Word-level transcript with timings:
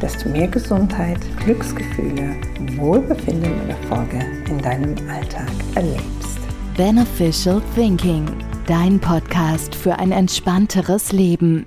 dass 0.00 0.22
du 0.22 0.28
mehr 0.28 0.48
Gesundheit, 0.48 1.18
Glücksgefühle, 1.38 2.36
Wohlbefinden 2.76 3.60
und 3.60 3.68
Erfolge 3.70 4.18
in 4.48 4.58
deinem 4.58 4.94
Alltag 5.08 5.50
erlebst. 5.74 6.38
Beneficial 6.76 7.62
Thinking, 7.74 8.26
dein 8.66 9.00
Podcast 9.00 9.74
für 9.74 9.98
ein 9.98 10.12
entspannteres 10.12 11.12
Leben. 11.12 11.66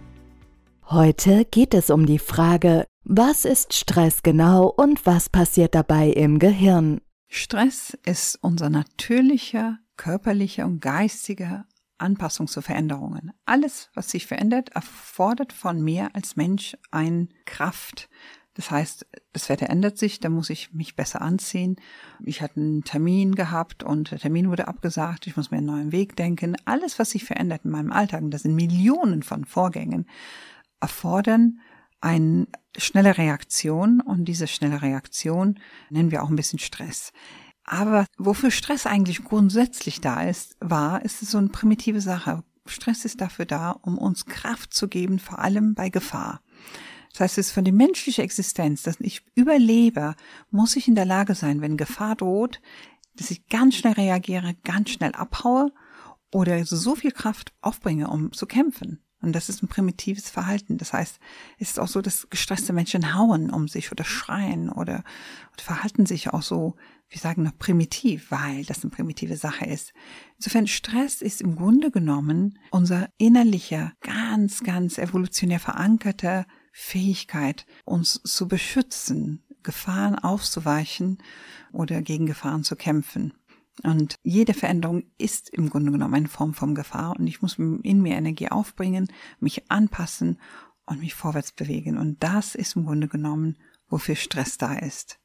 Heute 0.86 1.46
geht 1.46 1.74
es 1.74 1.90
um 1.90 2.06
die 2.06 2.20
Frage, 2.20 2.86
was 3.04 3.46
ist 3.46 3.74
Stress 3.74 4.22
genau 4.22 4.68
und 4.68 5.06
was 5.06 5.30
passiert 5.30 5.74
dabei 5.74 6.10
im 6.10 6.38
Gehirn? 6.40 7.02
Stress 7.28 7.98
ist 8.06 8.38
unser 8.42 8.70
natürlicher, 8.70 9.80
körperlicher 9.98 10.66
und 10.66 10.82
geistiger 10.82 11.66
Anpassung 12.00 12.48
zu 12.48 12.62
Veränderungen. 12.62 13.32
Alles, 13.46 13.90
was 13.94 14.10
sich 14.10 14.28
verändert, 14.28 14.70
erfordert 14.70 15.54
von 15.54 15.82
mir 15.82 16.10
als 16.14 16.36
Mensch 16.36 16.76
ein 16.92 17.30
Kraft. 17.46 18.10
Das 18.54 18.72
heißt, 18.72 19.08
das 19.32 19.48
Wetter 19.48 19.70
ändert 19.70 19.98
sich, 19.98 20.20
da 20.20 20.28
muss 20.30 20.50
ich 20.50 20.74
mich 20.74 20.96
besser 20.96 21.22
anziehen. 21.22 21.78
Ich 22.26 22.42
hatte 22.42 22.60
einen 22.60 22.84
Termin 22.84 23.36
gehabt 23.36 23.84
und 23.84 24.12
der 24.12 24.20
Termin 24.20 24.50
wurde 24.50 24.68
abgesagt. 24.68 25.28
Ich 25.28 25.38
muss 25.38 25.50
mir 25.50 25.58
einen 25.58 25.68
neuen 25.68 25.92
Weg 25.92 26.16
denken. 26.16 26.58
Alles, 26.66 27.00
was 27.00 27.12
sich 27.12 27.24
verändert 27.24 27.64
in 27.64 27.72
meinem 27.72 27.92
Alltag, 27.92 28.22
und 28.22 28.32
das 28.32 28.42
sind 28.42 28.56
Millionen 28.56 29.24
von 29.24 29.46
Vorgängen, 29.46 30.08
erfordern 30.82 31.60
eine 32.02 32.48
schnelle 32.78 33.18
Reaktion 33.18 34.02
und 34.02 34.26
diese 34.26 34.48
schnelle 34.48 34.82
Reaktion 34.82 35.60
nennen 35.90 36.12
wir 36.12 36.24
auch 36.24 36.30
ein 36.30 36.36
bisschen 36.36 36.60
Stress. 36.60 37.12
Aber 37.72 38.08
wofür 38.18 38.50
Stress 38.50 38.88
eigentlich 38.88 39.24
grundsätzlich 39.24 40.02
da 40.02 40.24
ist, 40.24 40.58
war, 40.60 41.06
ist 41.06 41.22
es 41.22 41.30
so 41.30 41.38
eine 41.38 41.50
primitive 41.50 42.02
Sache. 42.02 42.44
Stress 42.66 43.06
ist 43.06 43.22
dafür 43.22 43.46
da, 43.46 43.70
um 43.70 44.00
uns 44.00 44.26
Kraft 44.26 44.74
zu 44.74 44.88
geben, 44.88 45.20
vor 45.20 45.38
allem 45.38 45.76
bei 45.76 45.90
Gefahr. 45.90 46.42
Das 47.12 47.20
heißt, 47.22 47.38
es 47.38 47.48
ist 47.48 47.54
für 47.54 47.62
die 47.62 47.72
menschliche 47.72 48.24
Existenz, 48.24 48.82
dass 48.82 49.00
ich 49.00 49.24
überlebe, 49.36 50.16
muss 50.50 50.76
ich 50.78 50.88
in 50.88 50.96
der 50.96 51.06
Lage 51.06 51.36
sein, 51.36 51.62
wenn 51.62 51.78
Gefahr 51.78 52.16
droht, 52.16 52.60
dass 53.18 53.30
ich 53.30 53.46
ganz 53.50 53.76
schnell 53.76 53.94
reagiere, 53.94 54.56
ganz 54.64 54.90
schnell 54.90 55.12
abhaue 55.12 55.72
oder 56.34 56.66
so 56.66 56.96
viel 56.96 57.12
Kraft 57.12 57.54
aufbringe, 57.62 58.08
um 58.08 58.32
zu 58.32 58.48
kämpfen. 58.48 59.00
Und 59.22 59.34
das 59.34 59.50
ist 59.50 59.62
ein 59.62 59.68
primitives 59.68 60.30
Verhalten. 60.30 60.78
Das 60.78 60.94
heißt, 60.94 61.20
es 61.58 61.72
ist 61.72 61.80
auch 61.80 61.88
so, 61.88 62.02
dass 62.02 62.30
gestresste 62.30 62.72
Menschen 62.72 63.16
hauen 63.16 63.50
um 63.50 63.68
sich 63.68 63.92
oder 63.92 64.06
schreien 64.06 64.70
oder, 64.70 65.04
oder 65.54 65.64
verhalten 65.64 66.06
sich 66.06 66.30
auch 66.30 66.42
so, 66.42 66.76
wir 67.10 67.20
sagen 67.20 67.44
noch 67.44 67.58
primitiv, 67.58 68.32
weil 68.32 68.64
das 68.66 68.84
eine 68.84 68.92
primitive 68.92 69.36
Sache 69.36 69.66
ist. 69.66 69.94
Insofern 70.38 70.68
Stress 70.68 71.22
ist 71.22 71.42
im 71.42 71.56
Grunde 71.56 71.92
genommen 71.92 72.60
unser 72.72 73.10
innerlicher, 73.18 73.94
ganz, 74.02 74.64
ganz 74.64 74.98
evolutionär 74.98 75.60
verankerter 75.60 76.46
Fähigkeit, 76.72 77.66
uns 77.84 78.22
zu 78.24 78.48
beschützen, 78.48 79.44
Gefahren 79.64 80.16
aufzuweichen 80.16 81.18
oder 81.74 82.02
gegen 82.02 82.26
Gefahren 82.26 82.64
zu 82.64 82.76
kämpfen. 82.76 83.34
Und 83.84 84.16
jede 84.24 84.54
Veränderung 84.54 85.04
ist 85.18 85.50
im 85.50 85.70
Grunde 85.70 85.92
genommen 85.92 86.14
eine 86.14 86.28
Form 86.28 86.54
von 86.54 86.76
Gefahr 86.76 87.16
und 87.18 87.28
ich 87.28 87.42
muss 87.42 87.58
in 87.58 88.02
mir 88.02 88.16
Energie 88.16 88.50
aufbringen, 88.50 89.08
mich 89.40 89.70
anpassen 89.72 90.40
und 90.86 91.00
mich 91.00 91.16
vorwärts 91.16 91.52
bewegen. 91.52 91.98
Und 91.98 92.22
das 92.24 92.56
ist 92.56 92.76
im 92.76 92.86
Grunde 92.86 93.08
genommen, 93.08 93.58
wofür 93.88 94.16
Stress 94.16 94.58
da 94.58 94.74
ist. 94.74 95.20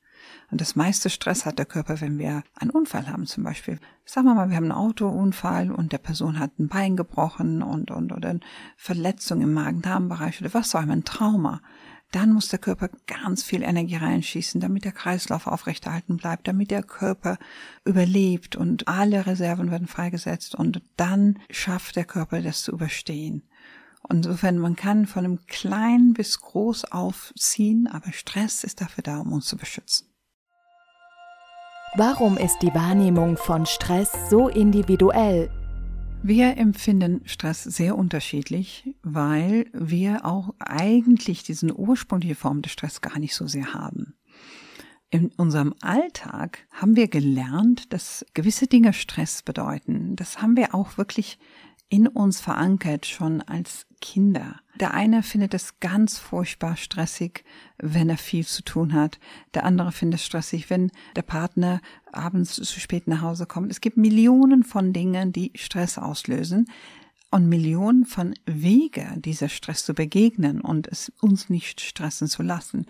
Und 0.50 0.60
das 0.60 0.76
meiste 0.76 1.10
Stress 1.10 1.44
hat 1.44 1.58
der 1.58 1.66
Körper, 1.66 2.00
wenn 2.00 2.18
wir 2.18 2.42
einen 2.54 2.70
Unfall 2.70 3.08
haben 3.08 3.26
zum 3.26 3.44
Beispiel. 3.44 3.78
Sagen 4.04 4.26
wir 4.26 4.34
mal, 4.34 4.48
wir 4.48 4.56
haben 4.56 4.64
einen 4.64 4.72
Autounfall 4.72 5.70
und 5.70 5.92
der 5.92 5.98
Person 5.98 6.38
hat 6.38 6.58
ein 6.58 6.68
Bein 6.68 6.96
gebrochen 6.96 7.62
und, 7.62 7.90
und 7.90 8.12
oder 8.12 8.30
eine 8.30 8.40
Verletzung 8.76 9.40
im 9.42 9.52
Magen-Darm-Bereich 9.52 10.40
oder 10.40 10.54
was 10.54 10.74
auch 10.74 10.82
immer, 10.82 10.92
ein 10.92 11.04
Trauma 11.04 11.60
dann 12.14 12.32
muss 12.32 12.48
der 12.48 12.58
Körper 12.58 12.88
ganz 13.06 13.42
viel 13.42 13.62
Energie 13.62 13.96
reinschießen, 13.96 14.60
damit 14.60 14.84
der 14.84 14.92
Kreislauf 14.92 15.46
aufrechterhalten 15.46 16.16
bleibt, 16.16 16.46
damit 16.46 16.70
der 16.70 16.82
Körper 16.82 17.38
überlebt 17.84 18.56
und 18.56 18.86
alle 18.86 19.26
Reserven 19.26 19.70
werden 19.70 19.88
freigesetzt 19.88 20.54
und 20.54 20.82
dann 20.96 21.38
schafft 21.50 21.96
der 21.96 22.04
Körper 22.04 22.40
das 22.40 22.62
zu 22.62 22.72
überstehen. 22.72 23.42
Und 24.02 24.26
insofern, 24.26 24.58
man 24.58 24.76
kann 24.76 25.06
von 25.06 25.24
einem 25.24 25.46
klein 25.46 26.12
bis 26.12 26.40
groß 26.40 26.92
aufziehen, 26.92 27.86
aber 27.86 28.12
Stress 28.12 28.62
ist 28.62 28.80
dafür 28.80 29.02
da, 29.02 29.18
um 29.18 29.32
uns 29.32 29.46
zu 29.46 29.56
beschützen. 29.56 30.08
Warum 31.96 32.36
ist 32.36 32.58
die 32.60 32.74
Wahrnehmung 32.74 33.36
von 33.36 33.66
Stress 33.66 34.12
so 34.28 34.48
individuell? 34.48 35.63
Wir 36.26 36.56
empfinden 36.56 37.20
Stress 37.26 37.64
sehr 37.64 37.98
unterschiedlich, 37.98 38.94
weil 39.02 39.66
wir 39.74 40.24
auch 40.24 40.54
eigentlich 40.58 41.42
diesen 41.42 41.70
ursprüngliche 41.70 42.34
Form 42.34 42.62
des 42.62 42.72
Stress 42.72 43.02
gar 43.02 43.18
nicht 43.18 43.34
so 43.34 43.46
sehr 43.46 43.74
haben. 43.74 44.14
In 45.10 45.32
unserem 45.36 45.74
Alltag 45.82 46.66
haben 46.70 46.96
wir 46.96 47.08
gelernt, 47.08 47.92
dass 47.92 48.24
gewisse 48.32 48.66
Dinge 48.66 48.94
Stress 48.94 49.42
bedeuten. 49.42 50.16
Das 50.16 50.40
haben 50.40 50.56
wir 50.56 50.74
auch 50.74 50.96
wirklich 50.96 51.38
in 51.88 52.08
uns 52.08 52.40
verankert, 52.40 53.06
schon 53.06 53.40
als 53.42 53.86
Kinder. 54.00 54.60
Der 54.80 54.92
eine 54.92 55.22
findet 55.22 55.54
es 55.54 55.78
ganz 55.80 56.18
furchtbar 56.18 56.76
stressig, 56.76 57.44
wenn 57.78 58.10
er 58.10 58.18
viel 58.18 58.44
zu 58.44 58.62
tun 58.62 58.92
hat. 58.92 59.18
Der 59.54 59.64
andere 59.64 59.92
findet 59.92 60.20
es 60.20 60.26
stressig, 60.26 60.68
wenn 60.68 60.90
der 61.14 61.22
Partner 61.22 61.80
abends 62.12 62.54
zu 62.54 62.80
spät 62.80 63.06
nach 63.06 63.22
Hause 63.22 63.46
kommt. 63.46 63.70
Es 63.70 63.80
gibt 63.80 63.96
Millionen 63.96 64.64
von 64.64 64.92
Dingen, 64.92 65.32
die 65.32 65.52
Stress 65.54 65.96
auslösen 65.98 66.66
und 67.30 67.48
Millionen 67.48 68.04
von 68.04 68.34
Wege, 68.46 69.14
dieser 69.16 69.48
Stress 69.48 69.84
zu 69.84 69.94
begegnen 69.94 70.60
und 70.60 70.86
es 70.88 71.12
uns 71.20 71.48
nicht 71.48 71.80
stressen 71.80 72.28
zu 72.28 72.42
lassen. 72.42 72.86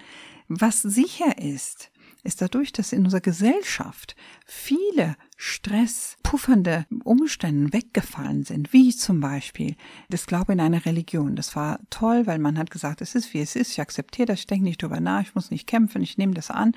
Was 0.48 0.82
sicher 0.82 1.38
ist, 1.38 1.90
ist 2.24 2.40
dadurch, 2.40 2.72
dass 2.72 2.92
in 2.92 3.04
unserer 3.04 3.20
Gesellschaft 3.20 4.16
viele 4.46 5.16
stresspuffernde 5.36 6.86
Umstände 7.04 7.72
weggefallen 7.72 8.44
sind, 8.44 8.72
wie 8.72 8.94
zum 8.96 9.20
Beispiel 9.20 9.76
das 10.08 10.26
Glaube 10.26 10.54
in 10.54 10.60
eine 10.60 10.84
Religion. 10.86 11.36
Das 11.36 11.54
war 11.54 11.80
toll, 11.90 12.26
weil 12.26 12.38
man 12.38 12.58
hat 12.58 12.70
gesagt, 12.70 13.02
es 13.02 13.14
ist 13.14 13.34
wie 13.34 13.40
es 13.40 13.54
ist, 13.54 13.72
ich 13.72 13.80
akzeptiere 13.80 14.26
das, 14.26 14.40
ich 14.40 14.46
denke 14.46 14.64
nicht 14.64 14.82
drüber 14.82 15.00
nach, 15.00 15.22
ich 15.22 15.34
muss 15.34 15.50
nicht 15.50 15.66
kämpfen, 15.66 16.02
ich 16.02 16.18
nehme 16.18 16.34
das 16.34 16.50
an. 16.50 16.72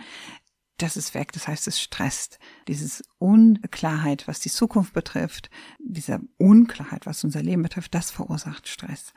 Das 0.77 0.95
ist 0.95 1.15
weg, 1.15 1.31
das 1.31 1.47
heißt, 1.47 1.67
es 1.67 1.81
stresst. 1.81 2.37
Dieses 2.67 3.03
Unklarheit, 3.17 4.27
was 4.27 4.39
die 4.39 4.51
Zukunft 4.51 4.93
betrifft, 4.93 5.49
diese 5.79 6.19
Unklarheit, 6.37 7.07
was 7.07 7.23
unser 7.23 7.41
Leben 7.41 7.63
betrifft, 7.63 7.95
das 7.95 8.11
verursacht 8.11 8.67
Stress. 8.67 9.13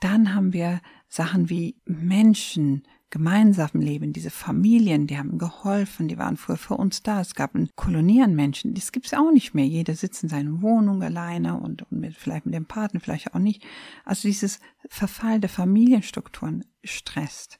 Dann 0.00 0.34
haben 0.34 0.52
wir 0.52 0.80
Sachen 1.08 1.50
wie 1.50 1.76
Menschen, 1.84 2.86
gemeinsam 3.16 3.70
leben, 3.80 4.12
diese 4.12 4.28
Familien, 4.28 5.06
die 5.06 5.16
haben 5.16 5.38
geholfen, 5.38 6.06
die 6.06 6.18
waren 6.18 6.36
früher 6.36 6.58
für 6.58 6.74
uns 6.74 7.02
da. 7.02 7.22
Es 7.22 7.34
gab 7.34 7.52
Kolonien 7.74 8.34
Menschen, 8.34 8.74
das 8.74 8.92
gibt's 8.92 9.14
auch 9.14 9.32
nicht 9.32 9.54
mehr. 9.54 9.64
Jeder 9.64 9.94
sitzt 9.94 10.22
in 10.22 10.28
seiner 10.28 10.60
Wohnung 10.60 11.02
alleine 11.02 11.58
und, 11.58 11.90
und 11.90 11.98
mit, 11.98 12.14
vielleicht 12.14 12.44
mit 12.44 12.54
dem 12.54 12.66
Partner, 12.66 13.00
vielleicht 13.00 13.34
auch 13.34 13.38
nicht. 13.38 13.64
Also 14.04 14.28
dieses 14.28 14.60
Verfall 14.90 15.40
der 15.40 15.48
Familienstrukturen 15.48 16.66
stresst. 16.84 17.58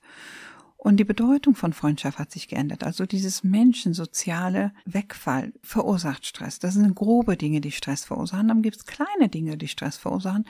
Und 0.77 0.99
die 0.99 1.05
Bedeutung 1.05 1.55
von 1.55 1.73
Freundschaft 1.73 2.19
hat 2.19 2.31
sich 2.31 2.49
geändert. 2.49 2.85
Also 2.85 3.07
dieses 3.07 3.43
menschensoziale 3.43 4.73
Wegfall 4.85 5.55
verursacht 5.63 6.27
Stress. 6.27 6.59
Das 6.59 6.75
sind 6.75 6.95
grobe 6.95 7.39
Dinge, 7.39 7.63
die 7.63 7.73
Stress 7.73 8.05
verursachen. 8.05 8.49
Dann 8.49 8.61
gibt's 8.61 8.85
kleine 8.85 9.31
Dinge, 9.31 9.57
die 9.57 9.69
Stress 9.69 9.97
verursachen 9.97 10.45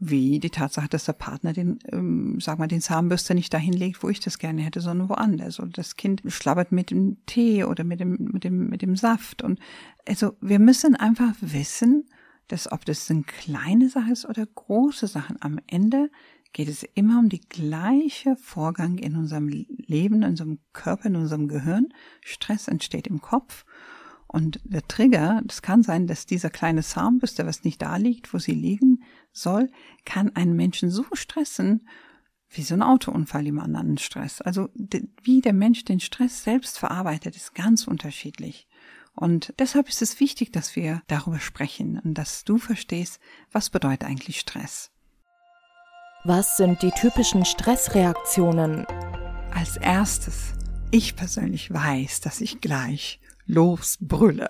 wie 0.00 0.38
die 0.38 0.50
Tatsache, 0.50 0.88
dass 0.88 1.06
der 1.06 1.12
Partner 1.14 1.52
den, 1.52 1.80
ähm, 1.90 2.38
sag 2.40 2.58
mal, 2.58 2.68
den 2.68 2.80
Zahnbürste 2.80 3.34
nicht 3.34 3.52
dahin 3.52 3.72
legt, 3.72 4.02
wo 4.02 4.08
ich 4.08 4.20
das 4.20 4.38
gerne 4.38 4.62
hätte, 4.62 4.80
sondern 4.80 5.08
woanders. 5.08 5.58
Oder 5.58 5.70
das 5.70 5.96
Kind 5.96 6.22
schlabbert 6.28 6.70
mit 6.70 6.90
dem 6.90 7.16
Tee 7.26 7.64
oder 7.64 7.82
mit 7.82 7.98
dem, 7.98 8.16
mit 8.32 8.44
dem, 8.44 8.68
mit 8.68 8.82
dem 8.82 8.94
Saft. 8.94 9.42
Und 9.42 9.58
also 10.06 10.36
wir 10.40 10.60
müssen 10.60 10.94
einfach 10.94 11.34
wissen, 11.40 12.04
dass 12.46 12.70
ob 12.70 12.84
das 12.84 13.10
eine 13.10 13.24
kleine 13.24 13.88
Sache 13.88 14.12
ist 14.12 14.24
oder 14.24 14.46
große 14.46 15.08
Sachen, 15.08 15.36
am 15.40 15.58
Ende 15.66 16.10
geht 16.52 16.68
es 16.68 16.84
immer 16.94 17.18
um 17.18 17.28
die 17.28 17.40
gleiche 17.40 18.36
Vorgang 18.36 18.98
in 18.98 19.16
unserem 19.16 19.48
Leben, 19.48 20.22
in 20.22 20.30
unserem 20.30 20.58
Körper, 20.72 21.06
in 21.06 21.16
unserem 21.16 21.48
Gehirn. 21.48 21.88
Stress 22.20 22.68
entsteht 22.68 23.06
im 23.06 23.20
Kopf. 23.20 23.64
Und 24.28 24.60
der 24.64 24.86
Trigger, 24.86 25.40
das 25.44 25.62
kann 25.62 25.82
sein, 25.82 26.06
dass 26.06 26.26
dieser 26.26 26.50
kleine 26.50 26.82
Zahnbürste, 26.82 27.46
was 27.46 27.64
nicht 27.64 27.82
da 27.82 27.96
liegt, 27.96 28.32
wo 28.32 28.38
sie 28.38 28.52
liegen, 28.52 29.02
soll, 29.38 29.70
kann 30.04 30.34
einen 30.36 30.54
Menschen 30.56 30.90
so 30.90 31.04
stressen, 31.12 31.88
wie 32.50 32.62
so 32.62 32.74
ein 32.74 32.82
Autounfall 32.82 33.46
im 33.46 33.58
anderen 33.58 33.98
Stress. 33.98 34.40
Also 34.40 34.68
wie 35.22 35.40
der 35.40 35.52
Mensch 35.52 35.84
den 35.84 36.00
Stress 36.00 36.44
selbst 36.44 36.78
verarbeitet, 36.78 37.36
ist 37.36 37.54
ganz 37.54 37.86
unterschiedlich. 37.86 38.66
Und 39.14 39.52
deshalb 39.58 39.88
ist 39.88 40.00
es 40.00 40.20
wichtig, 40.20 40.52
dass 40.52 40.76
wir 40.76 41.02
darüber 41.08 41.40
sprechen 41.40 41.98
und 41.98 42.14
dass 42.14 42.44
du 42.44 42.56
verstehst, 42.58 43.20
was 43.50 43.68
bedeutet 43.68 44.04
eigentlich 44.04 44.38
Stress. 44.40 44.90
Was 46.24 46.56
sind 46.56 46.82
die 46.82 46.90
typischen 46.92 47.44
Stressreaktionen? 47.44 48.86
Als 49.52 49.76
erstes, 49.76 50.52
ich 50.90 51.16
persönlich 51.16 51.72
weiß, 51.72 52.20
dass 52.20 52.40
ich 52.40 52.60
gleich 52.60 53.20
losbrülle. 53.48 54.48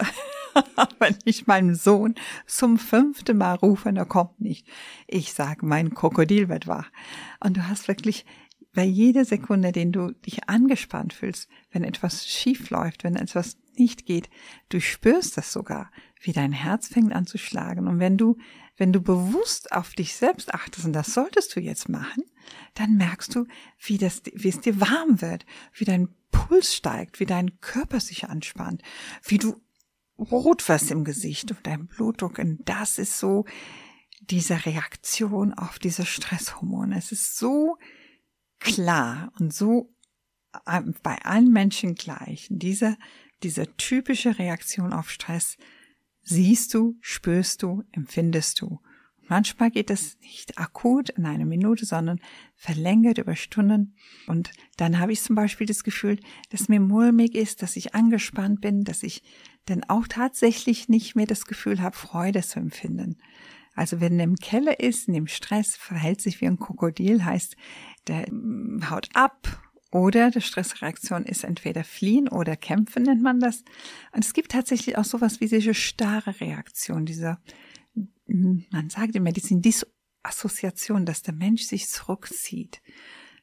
Wenn 0.99 1.17
ich 1.25 1.47
meinem 1.47 1.75
Sohn 1.75 2.15
zum 2.47 2.79
fünften 2.79 3.39
Mal 3.39 3.55
rufe 3.55 3.91
er 3.95 4.05
kommt 4.05 4.41
nicht. 4.41 4.67
Ich 5.07 5.33
sage, 5.33 5.65
mein 5.65 5.95
Krokodil 5.95 6.49
wird 6.49 6.67
wach. 6.67 6.91
Und 7.41 7.57
du 7.57 7.69
hast 7.69 7.89
wirklich 7.89 8.27
bei 8.75 8.85
jeder 8.85 9.25
Sekunde, 9.25 9.73
den 9.73 9.93
du 9.93 10.13
dich 10.13 10.49
angespannt 10.49 11.13
fühlst, 11.13 11.49
wenn 11.71 11.85
etwas 11.85 12.29
schief 12.29 12.71
läuft, 12.71 13.05
wenn 13.05 13.17
etwas 13.17 13.57
nicht 13.79 14.07
geht, 14.07 14.29
du 14.69 14.81
spürst 14.81 15.37
das 15.37 15.53
sogar, 15.53 15.91
wie 16.21 16.33
dein 16.33 16.53
Herz 16.53 16.89
fängt 16.89 17.13
an 17.13 17.27
zu 17.27 17.39
schlagen. 17.39 17.87
Und 17.87 17.99
wenn 17.99 18.17
du, 18.17 18.37
wenn 18.77 18.93
du 18.93 19.01
bewusst 19.01 19.73
auf 19.73 19.95
dich 19.95 20.15
selbst 20.15 20.53
achtest, 20.55 20.87
und 20.87 20.93
das 20.93 21.15
solltest 21.15 21.55
du 21.55 21.61
jetzt 21.61 21.89
machen, 21.89 22.25
dann 22.75 22.97
merkst 22.97 23.35
du, 23.35 23.47
wie 23.79 23.99
das, 23.99 24.23
wie 24.33 24.49
es 24.49 24.61
dir 24.61 24.81
warm 24.81 25.21
wird, 25.21 25.47
wie 25.75 25.85
dein 25.85 26.09
Puls 26.31 26.75
steigt, 26.75 27.21
wie 27.21 27.27
dein 27.27 27.61
Körper 27.61 28.01
sich 28.01 28.29
anspannt, 28.29 28.83
wie 29.23 29.39
du 29.39 29.61
rot 30.19 30.69
wirst 30.69 30.91
im 30.91 31.05
Gesicht 31.05 31.51
und 31.51 31.67
dein 31.67 31.87
Blutdruck. 31.87 32.39
Und 32.39 32.69
das 32.69 32.99
ist 32.99 33.19
so 33.19 33.45
diese 34.21 34.67
Reaktion 34.67 35.55
auf 35.55 35.79
diese 35.79 36.05
Stresshormone. 36.05 36.99
Es 36.99 37.13
ist 37.13 37.37
so 37.39 37.79
klar 38.59 39.33
und 39.39 39.55
so 39.55 39.95
äh, 40.67 40.83
bei 41.03 41.23
allen 41.25 41.53
Menschen 41.53 41.95
gleich. 41.95 42.49
Diese, 42.51 42.97
diese 43.43 43.67
typische 43.77 44.39
Reaktion 44.39 44.93
auf 44.93 45.11
Stress 45.11 45.57
siehst 46.23 46.75
du, 46.75 46.97
spürst 47.01 47.63
du, 47.63 47.85
empfindest 47.93 48.61
du. 48.61 48.81
Manchmal 49.29 49.71
geht 49.71 49.91
es 49.91 50.19
nicht 50.21 50.57
akut 50.59 51.11
in 51.11 51.27
einer 51.27 51.45
Minute, 51.45 51.85
sondern 51.85 52.19
verlängert 52.55 53.19
über 53.19 53.37
Stunden. 53.37 53.95
Und 54.27 54.51
dann 54.79 54.99
habe 54.99 55.13
ich 55.13 55.21
zum 55.21 55.37
Beispiel 55.37 55.67
das 55.67 55.85
Gefühl, 55.85 56.19
dass 56.49 56.69
mir 56.69 56.81
mulmig 56.81 57.35
ist, 57.35 57.63
dass 57.63 57.77
ich 57.77 57.95
angespannt 57.95 58.63
bin, 58.63 58.85
dass 58.85 59.03
ich 59.03 59.23
dann 59.67 59.85
auch 59.85 60.09
tatsächlich 60.09 60.89
nicht 60.89 61.15
mehr 61.15 61.27
das 61.27 61.45
Gefühl 61.45 61.83
habe, 61.83 61.95
Freude 61.95 62.43
zu 62.43 62.59
empfinden. 62.59 63.19
Also 63.75 64.01
wenn 64.01 64.17
der 64.17 64.25
im 64.25 64.37
Keller 64.37 64.81
ist, 64.81 65.09
in 65.09 65.15
dem 65.15 65.27
Stress, 65.27 65.77
verhält 65.77 66.23
sich 66.23 66.41
wie 66.41 66.47
ein 66.47 66.59
Krokodil, 66.59 67.25
heißt, 67.25 67.55
der 68.09 68.27
haut 68.91 69.11
ab 69.13 69.63
oder 69.91 70.31
die 70.31 70.41
Stressreaktion 70.41 71.25
ist 71.25 71.45
entweder 71.45 71.85
fliehen 71.85 72.29
oder 72.29 72.57
kämpfen, 72.57 73.05
nennt 73.05 73.23
man 73.23 73.41
das. 73.41 73.65
Und 74.13 74.25
es 74.25 74.35
gibt 74.35 74.53
tatsächlich 74.53 74.99
auch 74.99 75.05
sowas 75.05 75.41
wie 75.41 75.49
diese 75.49 75.75
starre 75.75 76.41
Reaktion, 76.41 77.07
dieser 77.07 77.41
man 78.27 78.91
sagt 78.91 79.17
in 79.17 79.23
Medizin 79.23 79.63
Disassoziation, 79.63 81.07
dass 81.07 81.23
der 81.23 81.35
Mensch 81.35 81.63
sich 81.63 81.89
zurückzieht. 81.89 82.83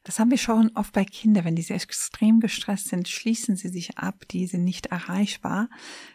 Das 0.03 0.19
haben 0.19 0.29
wir 0.29 0.37
schon 0.37 0.69
oft 0.75 0.93
bei 0.93 1.03
Kindern, 1.03 1.45
wenn 1.45 1.55
die 1.55 1.63
sehr 1.63 1.77
extrem 1.77 2.39
gestresst 2.39 2.89
sind, 2.89 3.07
schließen 3.07 3.55
sie 3.55 3.69
sich 3.69 3.97
ab, 3.97 4.27
die 4.29 4.45
sind 4.45 4.63
nicht 4.63 4.85
erreichbar 4.85 5.67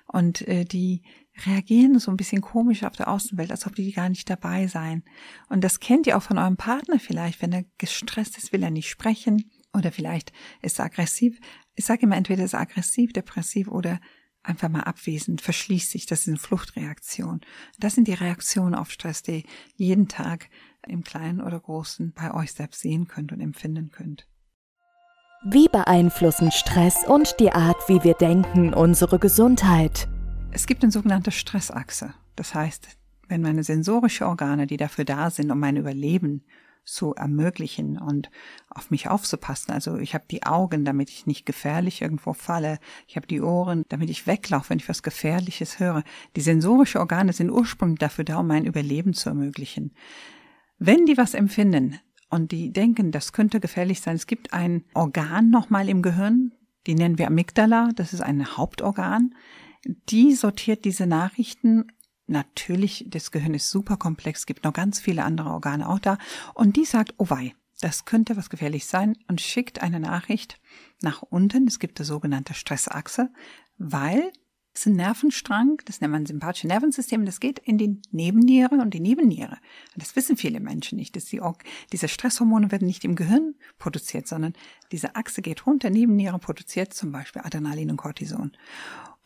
und 0.07 0.47
äh, 0.47 0.65
die 0.65 1.03
reagieren 1.45 1.99
so 1.99 2.13
ein 2.13 2.17
bisschen 2.17 2.41
komisch 2.41 2.85
auf 2.85 2.95
der 2.95 3.09
Außenwelt, 3.09 3.51
als 3.51 3.67
ob 3.67 3.75
die 3.75 3.91
gar 3.91 4.09
nicht 4.09 4.31
dabei 4.31 4.69
seien. 4.69 5.03
Und 5.49 5.65
das 5.65 5.81
kennt 5.81 6.07
ihr 6.07 6.17
auch 6.17 6.23
von 6.23 6.39
eurem 6.39 6.57
Partner 6.57 7.01
vielleicht, 7.01 7.43
wenn 7.43 7.53
er 7.53 7.65
gestresst 7.79 8.39
ist, 8.39 8.53
will 8.53 8.63
er 8.63 8.71
nicht 8.71 8.89
sprechen 8.89 9.51
oder 9.73 9.93
vielleicht 9.93 10.33
ist 10.63 10.79
er 10.79 10.87
aggressiv. 10.87 11.41
Ich 11.75 11.85
sage 11.85 12.03
immer, 12.03 12.17
entweder 12.17 12.45
ist 12.45 12.55
er 12.55 12.61
aggressiv, 12.61 13.13
depressiv 13.13 13.69
oder 13.69 14.01
einfach 14.43 14.69
mal 14.69 14.83
abwesend, 14.83 15.41
verschließt 15.41 15.91
sich. 15.91 16.07
Das 16.07 16.23
ist 16.23 16.29
eine 16.29 16.39
Fluchtreaktion. 16.39 17.41
Das 17.79 17.95
sind 17.95 18.09
die 18.09 18.15
Reaktionen 18.15 18.75
auf 18.75 18.91
Stress, 18.91 19.23
die 19.23 19.45
jeden 19.77 20.09
Tag 20.09 20.49
im 20.87 21.05
Kleinen 21.05 21.41
oder 21.41 21.61
Großen 21.61 22.13
bei 22.13 22.33
euch 22.33 22.53
selbst 22.53 22.81
sehen 22.81 23.07
könnt 23.07 23.33
und 23.33 23.41
empfinden 23.41 23.91
könnt. 23.91 24.27
Wie 25.45 25.69
beeinflussen 25.69 26.53
Stress 26.53 27.07
und 27.07 27.41
die 27.41 27.53
Art, 27.53 27.89
wie 27.89 28.03
wir 28.05 28.15
denken, 28.15 28.75
unsere 28.75 29.19
Gesundheit? 29.19 30.07
Es 30.53 30.67
gibt 30.67 30.83
eine 30.83 30.93
sogenannte 30.93 31.31
Stressachse. 31.31 32.13
Das 32.37 32.55
heißt, 32.55 32.89
wenn 33.29 33.41
meine 33.41 33.63
sensorische 33.63 34.27
Organe, 34.27 34.67
die 34.67 34.77
dafür 34.77 35.05
da 35.05 35.31
sind, 35.31 35.51
um 35.51 35.59
mein 35.59 35.77
Überleben 35.77 36.45
zu 36.85 37.15
ermöglichen 37.15 37.99
und 37.99 38.31
auf 38.69 38.91
mich 38.91 39.09
aufzupassen. 39.09 39.73
Also 39.73 39.97
ich 39.97 40.15
habe 40.15 40.25
die 40.31 40.45
Augen, 40.45 40.85
damit 40.85 41.11
ich 41.11 41.27
nicht 41.27 41.47
gefährlich 41.47 42.03
irgendwo 42.03 42.33
falle. 42.33 42.79
Ich 43.07 43.17
habe 43.17 43.27
die 43.27 43.41
Ohren, 43.41 43.85
damit 43.89 44.11
ich 44.11 44.27
weglaufe, 44.27 44.71
wenn 44.71 44.79
ich 44.79 44.89
was 44.89 45.03
Gefährliches 45.03 45.79
höre. 45.79 46.03
Die 46.37 46.41
sensorischen 46.41 47.01
Organe 47.01 47.33
sind 47.33 47.51
ursprünglich 47.51 47.99
dafür 47.99 48.25
da, 48.25 48.39
um 48.39 48.47
mein 48.47 48.67
Überleben 48.67 49.15
zu 49.15 49.29
ermöglichen. 49.29 49.93
Wenn 50.79 51.07
die 51.07 51.17
was 51.17 51.35
empfinden 51.35 51.99
und 52.31 52.53
die 52.53 52.73
denken, 52.73 53.13
das 53.13 53.33
könnte 53.33 53.61
gefährlich 53.61 54.01
sein, 54.01 54.17
es 54.17 54.27
gibt 54.27 54.53
ein 54.53 54.85
Organ 54.95 55.51
nochmal 55.51 55.89
im 55.89 56.03
Gehirn, 56.03 56.53
die 56.87 56.95
nennen 56.95 57.19
wir 57.19 57.27
Amygdala, 57.27 57.91
das 57.95 58.15
ist 58.15 58.23
ein 58.23 58.57
Hauptorgan, 58.57 59.35
die 59.85 60.35
sortiert 60.35 60.85
diese 60.85 61.07
Nachrichten 61.07 61.87
Natürlich, 62.31 63.07
das 63.09 63.33
Gehirn 63.33 63.55
ist 63.55 63.71
super 63.71 63.97
komplex, 63.97 64.47
gibt 64.47 64.63
noch 64.63 64.73
ganz 64.73 65.01
viele 65.01 65.25
andere 65.25 65.51
Organe 65.51 65.89
auch 65.89 65.99
da. 65.99 66.17
Und 66.55 66.77
die 66.77 66.85
sagt, 66.85 67.15
oh 67.19 67.29
wei, 67.29 67.57
das 67.81 68.05
könnte 68.05 68.37
was 68.37 68.51
gefährlich 68.51 68.87
sein 68.87 69.17
und 69.27 69.41
schickt 69.41 69.83
eine 69.83 69.99
Nachricht 69.99 70.61
nach 71.03 71.23
unten. 71.23 71.67
Es 71.67 71.81
gibt 71.81 71.99
eine 71.99 72.07
sogenannte 72.07 72.55
Stressachse, 72.55 73.31
weil 73.79 74.31
es 74.73 74.87
ein 74.87 74.95
Nervenstrang, 74.95 75.83
das 75.87 76.01
nennt 76.01 76.13
man 76.13 76.25
sympathische 76.25 76.69
Nervensystem, 76.69 77.25
das 77.25 77.41
geht 77.41 77.59
in 77.59 77.79
die 77.79 78.01
Nebenniere 78.13 78.77
und 78.77 78.95
die 78.95 79.01
Nebenniere. 79.01 79.59
Das 79.97 80.15
wissen 80.15 80.37
viele 80.37 80.61
Menschen 80.61 80.99
nicht. 80.99 81.17
Dass 81.17 81.25
die, 81.25 81.41
diese 81.91 82.07
Stresshormone 82.07 82.71
werden 82.71 82.87
nicht 82.87 83.05
im 83.05 83.17
Gehirn 83.17 83.57
produziert, 83.79 84.29
sondern 84.29 84.53
diese 84.93 85.17
Achse 85.17 85.43
geht 85.43 85.67
runter, 85.67 85.91
Nebenniere 85.91 86.39
produziert 86.39 86.95
zum 86.95 87.11
Beispiel 87.11 87.43
Adrenalin 87.43 87.91
und 87.91 87.97
Cortison. 87.97 88.53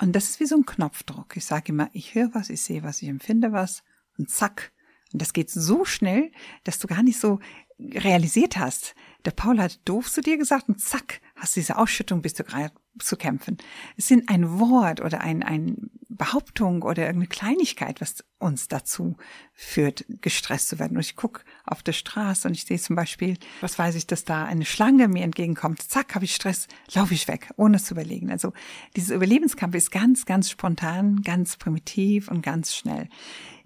Und 0.01 0.13
das 0.13 0.31
ist 0.31 0.41
wie 0.41 0.47
so 0.47 0.57
ein 0.57 0.67
Knopfdruck. 0.67 1.37
Ich 1.37 1.45
sage 1.45 1.73
immer, 1.73 1.89
ich 1.93 2.15
höre 2.15 2.35
was, 2.35 2.51
ich 2.51 2.63
sehe 2.63 2.83
was, 2.83 3.03
ich 3.03 3.09
empfinde 3.09 3.53
was 3.53 3.83
und 4.19 4.31
zack. 4.31 4.73
Und 5.13 5.23
das 5.23 5.33
geht 5.33 5.51
so 5.51 5.85
schnell, 5.85 6.33
dass 6.65 6.81
du 6.81 6.89
gar 6.89 7.03
nicht 7.03 7.21
so 7.21 7.39
realisiert 7.79 8.57
hast. 8.57 8.95
Der 9.25 9.31
Paul 9.31 9.61
hat 9.61 9.81
doof 9.85 10.11
zu 10.11 10.21
dir 10.21 10.37
gesagt 10.37 10.69
und 10.69 10.81
zack, 10.81 11.21
hast 11.37 11.57
diese 11.57 11.79
Ausschüttung, 11.79 12.23
bist 12.23 12.39
du 12.39 12.45
gerade 12.45 12.73
zu 12.99 13.17
kämpfen. 13.17 13.59
Es 13.97 14.09
sind 14.09 14.29
ein 14.29 14.59
Wort 14.59 15.01
oder 15.01 15.21
ein, 15.21 15.43
ein 15.43 15.91
Behauptung 16.17 16.83
oder 16.83 17.07
irgendeine 17.07 17.29
Kleinigkeit, 17.29 18.01
was 18.01 18.25
uns 18.39 18.69
dazu 18.69 19.17
führt, 19.53 20.05
gestresst 20.21 20.69
zu 20.69 20.79
werden. 20.79 20.97
Und 20.97 21.05
ich 21.05 21.17
gucke 21.17 21.43
auf 21.65 21.83
der 21.83 21.93
Straße 21.93 22.47
und 22.47 22.55
ich 22.55 22.65
sehe 22.65 22.79
zum 22.79 22.97
Beispiel, 22.97 23.37
was 23.61 23.79
weiß 23.79 23.95
ich, 23.95 24.07
dass 24.07 24.25
da 24.25 24.45
eine 24.45 24.65
Schlange 24.65 25.09
mir 25.09 25.25
entgegenkommt. 25.25 25.83
Zack, 25.83 26.15
habe 26.15 26.25
ich 26.25 26.35
Stress, 26.35 26.69
laufe 26.93 27.15
ich 27.15 27.27
weg, 27.29 27.51
ohne 27.57 27.77
es 27.77 27.85
zu 27.85 27.95
überlegen. 27.95 28.31
Also 28.31 28.53
dieser 28.97 29.15
Überlebenskampf 29.15 29.75
ist 29.75 29.91
ganz, 29.91 30.27
ganz 30.27 30.51
spontan, 30.51 31.23
ganz 31.23 31.57
primitiv 31.57 32.29
und 32.29 32.43
ganz 32.43 32.75
schnell. 32.75 33.09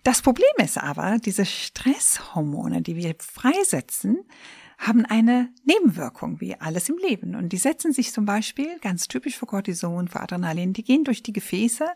Das 0.04 0.22
Problem 0.22 0.48
ist 0.58 0.78
aber, 0.78 1.18
diese 1.18 1.44
Stresshormone, 1.44 2.82
die 2.82 2.96
wir 2.96 3.14
freisetzen, 3.18 4.24
haben 4.78 5.04
eine 5.04 5.52
Nebenwirkung, 5.64 6.40
wie 6.40 6.54
alles 6.54 6.88
im 6.88 6.96
Leben. 6.98 7.34
Und 7.34 7.50
die 7.50 7.56
setzen 7.56 7.92
sich 7.92 8.12
zum 8.12 8.24
Beispiel, 8.24 8.78
ganz 8.78 9.08
typisch 9.08 9.36
für 9.36 9.46
Cortison, 9.46 10.06
für 10.06 10.20
Adrenalin, 10.20 10.72
die 10.72 10.84
gehen 10.84 11.02
durch 11.02 11.22
die 11.22 11.32
Gefäße 11.32 11.86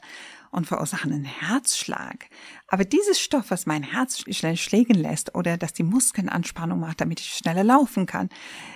und 0.50 0.66
verursachen 0.66 1.12
einen 1.12 1.24
Herzschlag. 1.24 2.26
Aber 2.66 2.84
dieses 2.84 3.20
Stoff, 3.20 3.50
was 3.50 3.66
mein 3.66 3.84
Herz 3.84 4.24
schnell 4.28 4.56
schlägen 4.56 4.96
lässt 4.96 5.34
oder 5.36 5.56
dass 5.56 5.72
die 5.72 5.84
Muskeln 5.84 6.28
Anspannung 6.28 6.80
macht, 6.80 7.00
damit 7.00 7.20
ich 7.20 7.32
schneller 7.32 7.64
laufen 7.64 8.06
kann, 8.06 8.28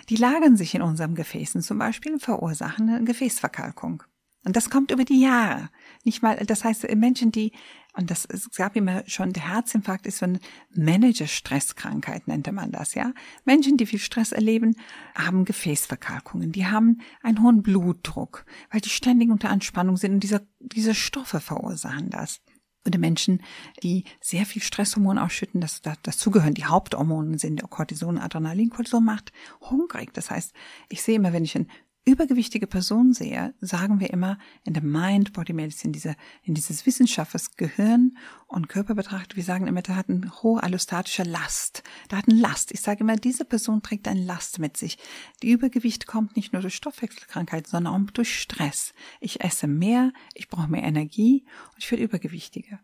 die 0.08 0.16
lagern 0.16 0.56
sich 0.56 0.74
in 0.76 0.82
unserem 0.82 1.16
Gefäßen 1.16 1.60
zum 1.60 1.78
Beispiel 1.78 2.12
und 2.12 2.22
verursachen 2.22 2.88
eine 2.88 3.04
Gefäßverkalkung. 3.04 4.04
Und 4.46 4.54
das 4.54 4.70
kommt 4.70 4.92
über 4.92 5.04
die 5.04 5.20
Jahre. 5.20 5.70
Nicht 6.04 6.22
mal, 6.22 6.36
das 6.36 6.62
heißt, 6.62 6.88
Menschen, 6.94 7.32
die, 7.32 7.50
und 7.96 8.12
das 8.12 8.24
es 8.26 8.48
gab 8.52 8.76
immer 8.76 9.02
schon, 9.08 9.32
der 9.32 9.48
Herzinfarkt 9.48 10.06
ist 10.06 10.18
so 10.18 10.26
eine 10.26 10.38
Manager-Stresskrankheit, 10.72 12.28
nannte 12.28 12.52
man 12.52 12.70
das, 12.70 12.94
ja. 12.94 13.12
Menschen, 13.44 13.76
die 13.76 13.86
viel 13.86 13.98
Stress 13.98 14.30
erleben, 14.30 14.76
haben 15.16 15.44
Gefäßverkalkungen, 15.44 16.52
die 16.52 16.66
haben 16.66 16.98
einen 17.24 17.42
hohen 17.42 17.64
Blutdruck, 17.64 18.46
weil 18.70 18.80
die 18.80 18.88
ständig 18.88 19.30
unter 19.30 19.50
Anspannung 19.50 19.96
sind 19.96 20.12
und 20.14 20.20
diese, 20.20 20.46
diese 20.60 20.94
Stoffe 20.94 21.40
verursachen 21.40 22.10
das. 22.10 22.40
Oder 22.86 23.00
Menschen, 23.00 23.42
die 23.82 24.04
sehr 24.20 24.46
viel 24.46 24.62
Stresshormon 24.62 25.18
ausschütten, 25.18 25.60
das, 25.60 25.82
das 25.82 25.96
dazugehören. 26.02 26.54
Die 26.54 26.66
Haupthormone 26.66 27.36
sind 27.36 27.68
Cortison, 27.68 28.16
Adrenalin. 28.16 28.70
Cortison 28.70 29.04
macht 29.04 29.32
hungrig. 29.60 30.14
Das 30.14 30.30
heißt, 30.30 30.52
ich 30.88 31.02
sehe 31.02 31.16
immer, 31.16 31.32
wenn 31.32 31.42
ich 31.42 31.56
ein 31.56 31.66
übergewichtige 32.06 32.68
Person 32.68 33.12
sehe, 33.12 33.52
sagen 33.60 33.98
wir 33.98 34.10
immer 34.10 34.38
in 34.64 34.74
der 34.74 34.82
Mind-Body-Medicine, 34.82 35.92
diese, 35.92 36.14
in 36.44 36.54
dieses 36.54 36.86
Wissenschaft, 36.86 37.34
was 37.34 37.56
Gehirn 37.56 38.16
und 38.46 38.68
Körper 38.68 38.94
betrachtet, 38.94 39.36
wir 39.36 39.42
sagen 39.42 39.66
immer, 39.66 39.82
da 39.82 39.96
hat 39.96 40.08
eine 40.08 40.30
hohe 40.42 40.62
allostatische 40.62 41.24
Last. 41.24 41.82
Da 42.08 42.18
hat 42.18 42.28
eine 42.28 42.40
Last. 42.40 42.70
Ich 42.72 42.80
sage 42.80 43.00
immer, 43.00 43.16
diese 43.16 43.44
Person 43.44 43.82
trägt 43.82 44.06
eine 44.06 44.22
Last 44.22 44.60
mit 44.60 44.76
sich. 44.76 44.98
Die 45.42 45.50
Übergewicht 45.50 46.06
kommt 46.06 46.36
nicht 46.36 46.52
nur 46.52 46.62
durch 46.62 46.76
Stoffwechselkrankheiten, 46.76 47.68
sondern 47.68 47.92
auch 47.92 48.10
durch 48.12 48.40
Stress. 48.40 48.94
Ich 49.20 49.42
esse 49.42 49.66
mehr, 49.66 50.12
ich 50.34 50.48
brauche 50.48 50.70
mehr 50.70 50.84
Energie 50.84 51.44
und 51.74 51.82
ich 51.82 51.90
werde 51.90 52.04
übergewichtiger. 52.04 52.78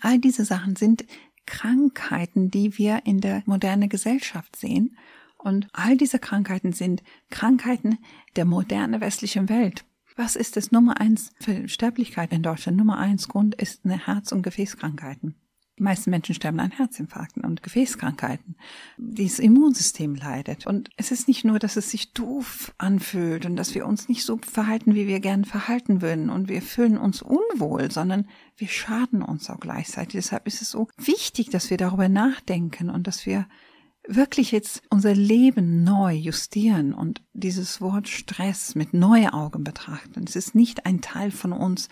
All 0.00 0.18
diese 0.18 0.44
Sachen 0.44 0.74
sind 0.74 1.06
Krankheiten, 1.46 2.50
die 2.50 2.76
wir 2.76 3.02
in 3.06 3.20
der 3.20 3.44
modernen 3.46 3.88
Gesellschaft 3.88 4.56
sehen 4.56 4.96
und 5.44 5.68
all 5.72 5.96
diese 5.96 6.18
Krankheiten 6.18 6.72
sind 6.72 7.02
Krankheiten 7.30 7.98
der 8.36 8.44
modernen 8.44 9.00
westlichen 9.00 9.48
Welt. 9.48 9.84
Was 10.16 10.36
ist 10.36 10.56
das 10.56 10.70
Nummer 10.70 11.00
eins 11.00 11.32
für 11.40 11.68
Sterblichkeit 11.68 12.32
in 12.32 12.42
Deutschland? 12.42 12.76
Nummer 12.76 12.98
eins 12.98 13.28
Grund 13.28 13.54
ist 13.56 13.84
eine 13.84 14.06
Herz- 14.06 14.32
und 14.32 14.42
Gefäßkrankheiten. 14.42 15.34
Die 15.76 15.82
meisten 15.82 16.10
Menschen 16.10 16.36
sterben 16.36 16.60
an 16.60 16.70
Herzinfarkten 16.70 17.44
und 17.44 17.64
Gefäßkrankheiten. 17.64 18.54
Dieses 18.96 19.40
Immunsystem 19.40 20.14
leidet. 20.14 20.68
Und 20.68 20.88
es 20.96 21.10
ist 21.10 21.26
nicht 21.26 21.44
nur, 21.44 21.58
dass 21.58 21.76
es 21.76 21.90
sich 21.90 22.12
doof 22.12 22.72
anfühlt 22.78 23.44
und 23.44 23.56
dass 23.56 23.74
wir 23.74 23.84
uns 23.84 24.08
nicht 24.08 24.24
so 24.24 24.38
verhalten, 24.38 24.94
wie 24.94 25.08
wir 25.08 25.18
gern 25.18 25.44
verhalten 25.44 26.00
würden 26.00 26.30
und 26.30 26.48
wir 26.48 26.62
fühlen 26.62 26.96
uns 26.96 27.22
unwohl, 27.22 27.90
sondern 27.90 28.28
wir 28.56 28.68
schaden 28.68 29.20
uns 29.20 29.50
auch 29.50 29.58
gleichzeitig. 29.58 30.12
Deshalb 30.12 30.46
ist 30.46 30.62
es 30.62 30.70
so 30.70 30.86
wichtig, 30.96 31.50
dass 31.50 31.70
wir 31.70 31.76
darüber 31.76 32.08
nachdenken 32.08 32.88
und 32.88 33.08
dass 33.08 33.26
wir 33.26 33.48
wirklich 34.06 34.52
jetzt 34.52 34.82
unser 34.90 35.14
Leben 35.14 35.84
neu 35.84 36.12
justieren 36.12 36.92
und 36.92 37.22
dieses 37.32 37.80
Wort 37.80 38.08
Stress 38.08 38.74
mit 38.74 38.94
neue 38.94 39.32
Augen 39.32 39.64
betrachten. 39.64 40.24
Es 40.26 40.36
ist 40.36 40.54
nicht 40.54 40.86
ein 40.86 41.00
Teil 41.00 41.30
von 41.30 41.52
uns, 41.52 41.88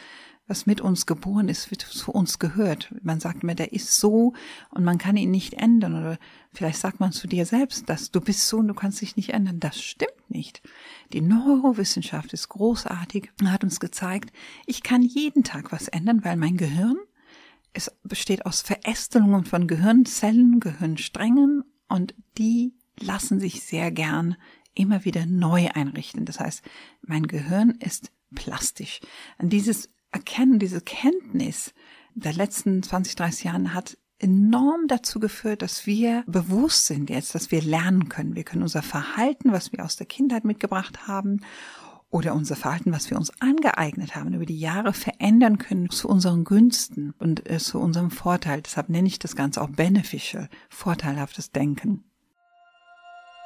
was 0.47 0.67
mit 0.67 0.81
uns 0.81 1.07
geboren 1.07 1.49
ist, 1.49 1.71
wird 1.71 1.83
zu 1.83 2.11
uns 2.11 2.39
gehört. 2.39 2.93
Man 3.03 3.21
sagt 3.21 3.45
mir, 3.45 3.55
der 3.55 3.73
ist 3.73 3.97
so 3.97 4.35
und 4.71 4.85
man 4.85 4.99
kann 4.99 5.17
ihn 5.17 5.31
nicht 5.31 5.55
ändern. 5.55 5.95
Oder 5.95 6.19
vielleicht 6.53 6.79
sagt 6.79 7.01
man 7.01 7.13
zu 7.13 7.29
dir 7.29 7.47
selbst, 7.47 7.89
dass 7.89 8.11
du 8.11 8.21
bist 8.21 8.49
so 8.49 8.59
und 8.59 8.69
du 8.69 8.75
kannst 8.75 9.01
dich 9.01 9.17
nicht 9.17 9.31
ändern. 9.31 9.61
Das 9.61 9.81
stimmt 9.81 10.29
nicht. 10.29 10.61
Die 11.13 11.21
Neurowissenschaft 11.21 12.33
ist 12.33 12.49
großartig 12.49 13.31
und 13.41 13.53
hat 13.53 13.65
uns 13.65 13.81
gezeigt, 13.81 14.33
ich 14.67 14.83
kann 14.83 15.03
jeden 15.03 15.45
Tag 15.45 15.73
was 15.73 15.89
ändern, 15.89 16.25
weil 16.25 16.37
mein 16.37 16.57
Gehirn 16.57 16.97
es 17.75 17.91
besteht 18.03 18.45
aus 18.45 18.61
Verästelungen 18.61 19.45
von 19.45 19.67
Gehirnzellen, 19.67 20.61
Gehirnsträngen 20.61 21.65
und 21.89 22.15
die 22.39 22.75
lassen 22.99 23.41
sich 23.41 23.63
sehr 23.63 23.91
gern 23.91 24.37
immer 24.75 25.05
wieder 25.05 25.27
neu 25.27 25.69
einrichten. 25.69 26.25
Das 26.25 26.41
heißt, 26.41 26.63
mein 27.03 27.27
Gehirn 27.27 27.71
ist 27.71 28.13
plastisch. 28.35 29.01
Und 29.39 29.51
dieses 29.51 29.91
Erkennen, 30.11 30.59
diese 30.59 30.81
Kenntnis 30.81 31.75
der 32.15 32.33
letzten 32.33 32.83
20, 32.83 33.17
30 33.17 33.45
Jahren 33.45 33.75
hat 33.75 33.97
enorm 34.19 34.87
dazu 34.87 35.19
geführt, 35.19 35.63
dass 35.63 35.87
wir 35.87 36.23
bewusst 36.27 36.87
sind 36.87 37.11
jetzt, 37.11 37.35
dass 37.35 37.51
wir 37.51 37.61
lernen 37.61 38.09
können. 38.09 38.37
Wir 38.37 38.45
können 38.45 38.63
unser 38.63 38.83
Verhalten, 38.83 39.51
was 39.51 39.73
wir 39.73 39.85
aus 39.85 39.97
der 39.97 40.07
Kindheit 40.07 40.45
mitgebracht 40.45 41.09
haben, 41.09 41.41
oder 42.13 42.35
unser 42.35 42.57
Verhalten, 42.57 42.93
was 42.93 43.11
wir 43.11 43.17
uns 43.17 43.33
angeeignet 43.41 44.15
haben, 44.15 44.35
über 44.35 44.47
die 44.47 44.59
Jahre 44.59 44.93
verändern 44.93 45.59
können 45.59 45.91
zu 45.91 46.09
unseren 46.09 46.45
Günsten 46.45 47.15
und 47.19 47.51
äh, 47.51 47.59
zu 47.59 47.81
unserem 47.81 48.11
Vorteil. 48.11 48.61
Deshalb 48.63 48.91
nenne 48.91 49.09
ich 49.09 49.19
das 49.19 49.35
Ganze 49.35 49.63
auch 49.63 49.71
beneficial, 49.71 50.49
vorteilhaftes 50.69 51.51
Denken. 51.51 52.05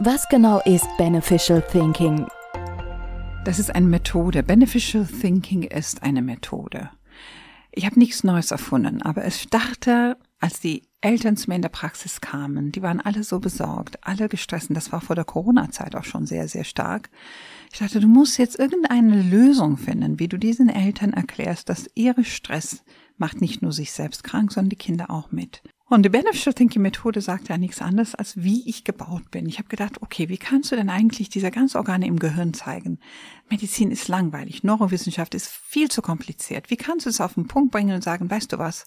Was 0.01 0.29
genau 0.29 0.61
ist 0.65 0.87
Beneficial 0.99 1.63
Thinking? 1.63 2.27
Das 3.45 3.61
ist 3.61 3.73
eine 3.73 3.87
Methode. 3.87 4.43
Beneficial 4.43 5.07
Thinking 5.07 5.63
ist 5.63 6.03
eine 6.03 6.21
Methode. 6.21 6.91
Ich 7.71 7.87
habe 7.87 7.99
nichts 7.99 8.25
Neues 8.25 8.51
erfunden, 8.51 9.01
aber 9.03 9.25
es 9.25 9.41
startete, 9.41 10.17
als 10.41 10.61
die 10.61 10.83
Eltern 11.01 11.37
zu 11.37 11.49
mir 11.49 11.57
in 11.57 11.63
der 11.63 11.69
Praxis 11.69 12.21
kamen. 12.21 12.73
Die 12.73 12.83
waren 12.83 13.01
alle 13.01 13.23
so 13.23 13.41
besorgt, 13.41 13.99
alle 14.03 14.29
gestresst. 14.29 14.69
Das 14.71 14.93
war 14.93 15.01
vor 15.01 15.17
der 15.17 15.25
Corona-Zeit 15.25 15.95
auch 15.95 16.05
schon 16.05 16.27
sehr, 16.27 16.49
sehr 16.49 16.65
stark. 16.65 17.11
Ich 17.73 17.79
dachte, 17.79 18.01
du 18.01 18.09
musst 18.09 18.39
jetzt 18.39 18.59
irgendeine 18.59 19.23
Lösung 19.23 19.77
finden, 19.77 20.19
wie 20.19 20.29
du 20.29 20.39
diesen 20.39 20.69
Eltern 20.69 21.13
erklärst, 21.13 21.69
dass 21.69 21.89
ihre 21.95 22.25
Stress 22.25 22.83
macht 23.19 23.41
nicht 23.41 23.63
nur 23.63 23.73
sich 23.73 23.93
selbst 23.93 24.25
krank, 24.25 24.53
sondern 24.53 24.71
die 24.71 24.77
Kinder 24.77 25.11
auch 25.11 25.31
mit. 25.31 25.63
Und 25.89 26.03
die 26.03 26.09
Beneficial 26.09 26.53
Thinking 26.53 26.83
Methode 26.83 27.21
sagt 27.21 27.49
ja 27.49 27.59
nichts 27.59 27.81
anderes, 27.81 28.17
als 28.17 28.37
wie 28.43 28.69
ich 28.69 28.83
gebaut 28.83 29.31
bin. 29.31 29.47
Ich 29.47 29.59
habe 29.59 29.69
gedacht, 29.69 30.03
okay, 30.03 30.29
wie 30.29 30.37
kannst 30.37 30.73
du 30.73 30.77
denn 30.77 30.91
eigentlich 30.91 31.29
diese 31.29 31.53
ganzen 31.53 31.77
Organe 31.77 32.09
im 32.09 32.19
Gehirn 32.19 32.55
zeigen? 32.55 32.99
Medizin 33.49 33.93
ist 33.93 34.09
langweilig, 34.09 34.65
Neurowissenschaft 34.65 35.35
ist 35.37 35.47
viel 35.49 35.89
zu 35.89 36.03
kompliziert. 36.03 36.71
Wie 36.71 36.77
kannst 36.77 37.07
du 37.07 37.11
es 37.11 37.21
auf 37.21 37.35
den 37.35 37.47
Punkt 37.47 37.71
bringen 37.71 37.95
und 37.95 38.03
sagen, 38.03 38.29
weißt 38.29 38.53
du 38.53 38.59
was, 38.59 38.85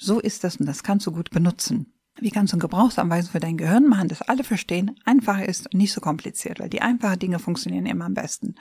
so 0.00 0.18
ist 0.18 0.44
das 0.44 0.56
und 0.56 0.66
das 0.66 0.82
kannst 0.82 1.06
du 1.06 1.12
gut 1.12 1.30
benutzen? 1.30 1.92
Wie 2.18 2.30
kannst 2.30 2.52
du 2.52 2.56
eine 2.56 2.62
Gebrauchsanweisung 2.62 3.32
für 3.32 3.40
dein 3.40 3.58
Gehirn 3.58 3.86
machen, 3.86 4.08
dass 4.08 4.22
alle 4.22 4.44
verstehen, 4.44 4.98
einfacher 5.04 5.46
ist 5.46 5.66
und 5.66 5.78
nicht 5.78 5.92
so 5.92 6.00
kompliziert, 6.00 6.58
weil 6.58 6.70
die 6.70 6.82
einfachen 6.82 7.18
Dinge 7.18 7.38
funktionieren 7.38 7.86
immer 7.86 8.06
am 8.06 8.14
besten. 8.14 8.54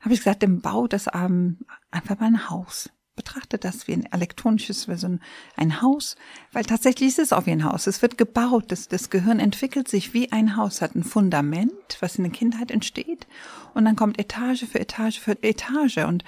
Habe 0.00 0.14
ich 0.14 0.20
gesagt, 0.20 0.42
dann 0.42 0.60
bau 0.60 0.86
das 0.86 1.06
ähm, 1.14 1.58
einfach 1.90 2.18
mal 2.18 2.26
ein 2.26 2.50
Haus. 2.50 2.90
Betrachte 3.16 3.58
das 3.58 3.86
wie 3.86 3.92
ein 3.92 4.12
elektronisches, 4.12 4.88
wie 4.88 4.96
so 4.96 5.16
ein 5.56 5.80
Haus, 5.80 6.16
weil 6.52 6.64
tatsächlich 6.64 7.10
ist 7.10 7.20
es 7.20 7.32
auch 7.32 7.46
wie 7.46 7.52
ein 7.52 7.64
Haus. 7.64 7.86
Es 7.86 8.02
wird 8.02 8.18
gebaut, 8.18 8.64
das, 8.68 8.88
das 8.88 9.08
Gehirn 9.08 9.38
entwickelt 9.38 9.86
sich 9.86 10.12
wie 10.12 10.32
ein 10.32 10.56
Haus, 10.56 10.82
hat 10.82 10.96
ein 10.96 11.04
Fundament, 11.04 11.72
was 12.00 12.16
in 12.16 12.24
der 12.24 12.32
Kindheit 12.32 12.72
entsteht, 12.72 13.28
und 13.74 13.84
dann 13.84 13.94
kommt 13.94 14.18
Etage 14.18 14.64
für 14.64 14.80
Etage 14.80 15.20
für 15.20 15.40
Etage. 15.44 15.98
Und 15.98 16.24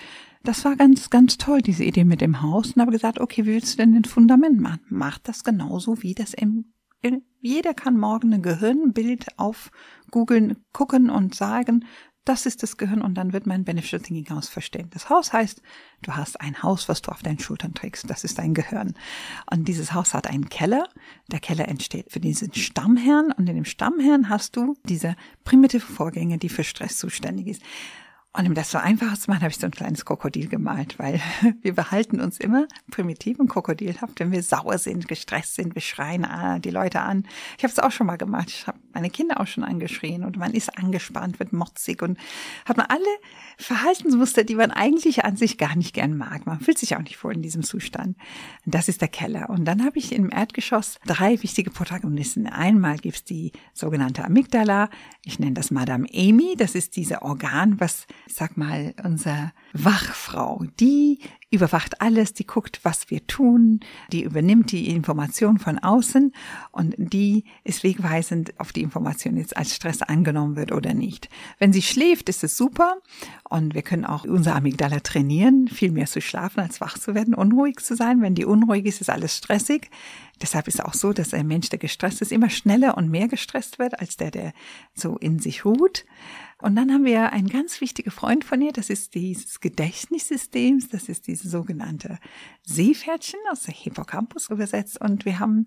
das 0.47 0.65
war 0.65 0.77
ganz, 0.77 1.11
ganz 1.11 1.39
toll, 1.39 1.61
diese 1.61 1.85
Idee 1.85 2.05
mit 2.05 2.21
dem 2.21 2.43
Haus. 2.43 2.73
Und 2.73 2.81
habe 2.81 2.93
gesagt, 2.93 3.21
okay, 3.21 3.45
wie 3.45 3.55
willst 3.55 3.75
du 3.75 3.77
denn 3.79 3.93
den 3.93 4.05
Fundament 4.05 4.61
machen? 4.61 4.81
Mach 4.89 5.19
das 5.19 5.45
genauso 5.45 6.03
wie 6.03 6.15
das 6.15 6.35
im, 6.35 6.73
jeder 7.41 7.75
kann 7.75 7.99
morgen 7.99 8.33
ein 8.35 8.43
Gehirnbild 8.43 9.39
auf 9.39 9.71
Google 10.11 10.57
gucken 10.73 11.11
und 11.11 11.35
sagen, 11.35 11.85
das 12.27 12.45
ist 12.45 12.65
das 12.65 12.77
Gehirn 12.77 13.03
und 13.03 13.15
dann 13.15 13.33
wird 13.33 13.47
mein 13.47 13.65
Beneficial 13.65 14.03
Thinking 14.03 14.35
Haus 14.35 14.49
verstehen. 14.49 14.91
Das 14.91 15.09
Haus 15.09 15.33
heißt, 15.33 15.63
du 16.03 16.17
hast 16.17 16.41
ein 16.41 16.61
Haus, 16.61 16.89
was 16.89 17.01
du 17.01 17.13
auf 17.13 17.23
deinen 17.23 17.39
Schultern 17.39 17.73
trägst. 17.73 18.11
Das 18.11 18.25
ist 18.25 18.39
dein 18.39 18.53
Gehirn. 18.53 18.95
Und 19.49 19.69
dieses 19.69 19.95
Haus 19.95 20.13
hat 20.13 20.27
einen 20.27 20.49
Keller. 20.49 20.89
Der 21.31 21.39
Keller 21.39 21.69
entsteht 21.69 22.11
für 22.11 22.19
diesen 22.19 22.53
Stammhirn 22.53 23.31
und 23.31 23.49
in 23.49 23.55
dem 23.55 23.65
Stammhirn 23.65 24.29
hast 24.29 24.57
du 24.57 24.77
diese 24.89 25.15
primitive 25.45 25.87
Vorgänge, 25.87 26.39
die 26.39 26.49
für 26.49 26.65
Stress 26.65 26.99
zuständig 26.99 27.47
ist. 27.47 27.63
Und 28.37 28.47
um 28.47 28.55
das 28.55 28.71
so 28.71 28.77
einfach 28.77 29.17
zu 29.17 29.31
machen, 29.31 29.41
habe 29.41 29.51
ich 29.51 29.59
so 29.59 29.67
ein 29.67 29.71
kleines 29.71 30.05
Krokodil 30.05 30.49
gemalt, 30.49 30.99
weil 30.99 31.21
wir 31.63 31.75
behalten 31.75 32.21
uns 32.21 32.39
immer 32.39 32.67
primitiv 32.91 33.39
und 33.39 33.49
krokodilhaft, 33.49 34.21
wenn 34.21 34.31
wir 34.31 34.43
sauer 34.43 34.77
sind, 34.77 35.09
gestresst 35.09 35.55
sind, 35.55 35.75
wir 35.75 35.83
schreien 35.83 36.27
die 36.61 36.71
Leute 36.71 37.01
an. 37.01 37.27
Ich 37.57 37.65
habe 37.65 37.73
es 37.73 37.79
auch 37.79 37.91
schon 37.91 38.07
mal 38.07 38.19
gemacht. 38.19 38.49
Ich 38.51 38.67
habe 38.67 38.79
meine 38.97 39.11
Kinder 39.11 39.41
auch 39.41 39.47
schon 39.47 39.63
angeschrien 39.63 40.25
und 40.25 40.39
man 40.39 40.55
ist 40.55 40.79
angespannt, 40.79 41.39
wird 41.39 41.53
motzig 41.53 42.01
und 42.01 42.19
hat 42.65 42.79
man 42.79 42.87
alle 42.87 43.05
Verhaltensmuster, 43.59 44.43
die 44.43 44.55
man 44.55 44.71
eigentlich 44.71 45.23
an 45.23 45.37
sich 45.37 45.59
gar 45.59 45.77
nicht 45.77 45.93
gern 45.93 46.17
mag. 46.17 46.47
Man 46.47 46.61
fühlt 46.61 46.79
sich 46.79 46.97
auch 46.97 47.03
nicht 47.03 47.23
wohl 47.23 47.35
in 47.35 47.43
diesem 47.43 47.63
Zustand. 47.63 48.17
Das 48.65 48.89
ist 48.89 49.03
der 49.03 49.09
Keller. 49.09 49.51
Und 49.51 49.67
dann 49.67 49.85
habe 49.85 49.99
ich 49.99 50.13
im 50.13 50.31
Erdgeschoss 50.31 50.99
drei 51.07 51.43
wichtige 51.43 51.71
Protagonisten. 51.71 52.47
Einmal 52.47 52.97
gibt's 52.97 53.25
die 53.25 53.53
sogenannte 53.75 54.25
Amygdala. 54.25 54.89
Ich 55.23 55.39
nenne 55.39 55.53
das 55.53 55.71
Madame 55.71 56.07
Amy. 56.15 56.55
Das 56.57 56.75
ist 56.75 56.97
diese 56.97 57.21
Organ, 57.21 57.79
was 57.79 58.07
sag 58.27 58.57
mal, 58.57 58.95
unser 59.05 59.53
Wachfrau, 59.85 60.65
die 60.81 61.21
überwacht 61.51 62.01
alles, 62.01 62.35
die 62.35 62.47
guckt, 62.47 62.81
was 62.83 63.11
wir 63.11 63.27
tun, 63.27 63.81
die 64.13 64.23
übernimmt 64.23 64.73
die 64.73 64.89
Information 64.89 65.59
von 65.59 65.79
außen 65.79 66.33
und 66.73 66.95
die 66.99 67.45
ist 67.65 67.85
wegweisend, 67.85 68.53
ob 68.59 68.73
die 68.73 68.83
Information 68.83 69.37
jetzt 69.37 69.57
als 69.57 69.75
Stress 69.75 70.03
angenommen 70.03 70.57
wird 70.57 70.73
oder 70.73 70.93
nicht. 70.93 71.29
Wenn 71.59 71.73
sie 71.73 71.83
schläft, 71.83 72.29
ist 72.29 72.43
es 72.43 72.57
super 72.57 72.97
und 73.45 73.75
wir 73.75 73.83
können 73.83 74.05
auch 74.05 74.25
unser 74.25 74.57
Amygdala 74.57 75.01
trainieren, 75.01 75.69
viel 75.69 75.93
mehr 75.93 76.07
zu 76.07 76.21
schlafen 76.21 76.61
als 76.61 76.81
wach 76.81 76.99
zu 76.99 77.15
werden, 77.15 77.35
unruhig 77.35 77.79
zu 77.79 77.95
sein. 77.95 78.23
Wenn 78.23 78.35
die 78.35 78.45
unruhig 78.45 78.85
ist, 78.85 79.01
ist 79.01 79.11
alles 79.11 79.37
stressig. 79.37 79.91
Deshalb 80.43 80.69
ist 80.69 80.75
es 80.75 80.81
auch 80.81 80.95
so, 80.95 81.13
dass 81.13 81.33
ein 81.33 81.47
Mensch, 81.47 81.71
der 81.71 81.79
gestresst 81.79 82.21
ist, 82.21 82.33
immer 82.33 82.51
schneller 82.51 82.97
und 82.97 83.11
mehr 83.11 83.29
gestresst 83.29 83.79
wird 83.79 83.99
als 84.01 84.17
der, 84.17 84.31
der 84.31 84.53
so 84.95 85.17
in 85.17 85.39
sich 85.39 85.65
ruht. 85.65 86.05
Und 86.63 86.75
dann 86.75 86.91
haben 86.91 87.05
wir 87.05 87.33
einen 87.33 87.49
ganz 87.49 87.83
wichtigen 87.83 88.11
Freund 88.11 88.43
von 88.43 88.63
ihr, 88.63 88.73
das 88.73 88.89
ist 88.89 89.15
dieses 89.15 89.61
Gedächtnissystems, 89.61 90.89
das 90.89 91.11
ist 91.11 91.27
diese 91.27 91.51
sogenannte 91.51 92.19
Seepferdchen 92.63 93.41
aus 93.51 93.65
der 93.65 93.75
Hippocampus 93.75 94.49
übersetzt. 94.49 94.99
Und 94.99 95.27
wir 95.27 95.39
haben 95.39 95.67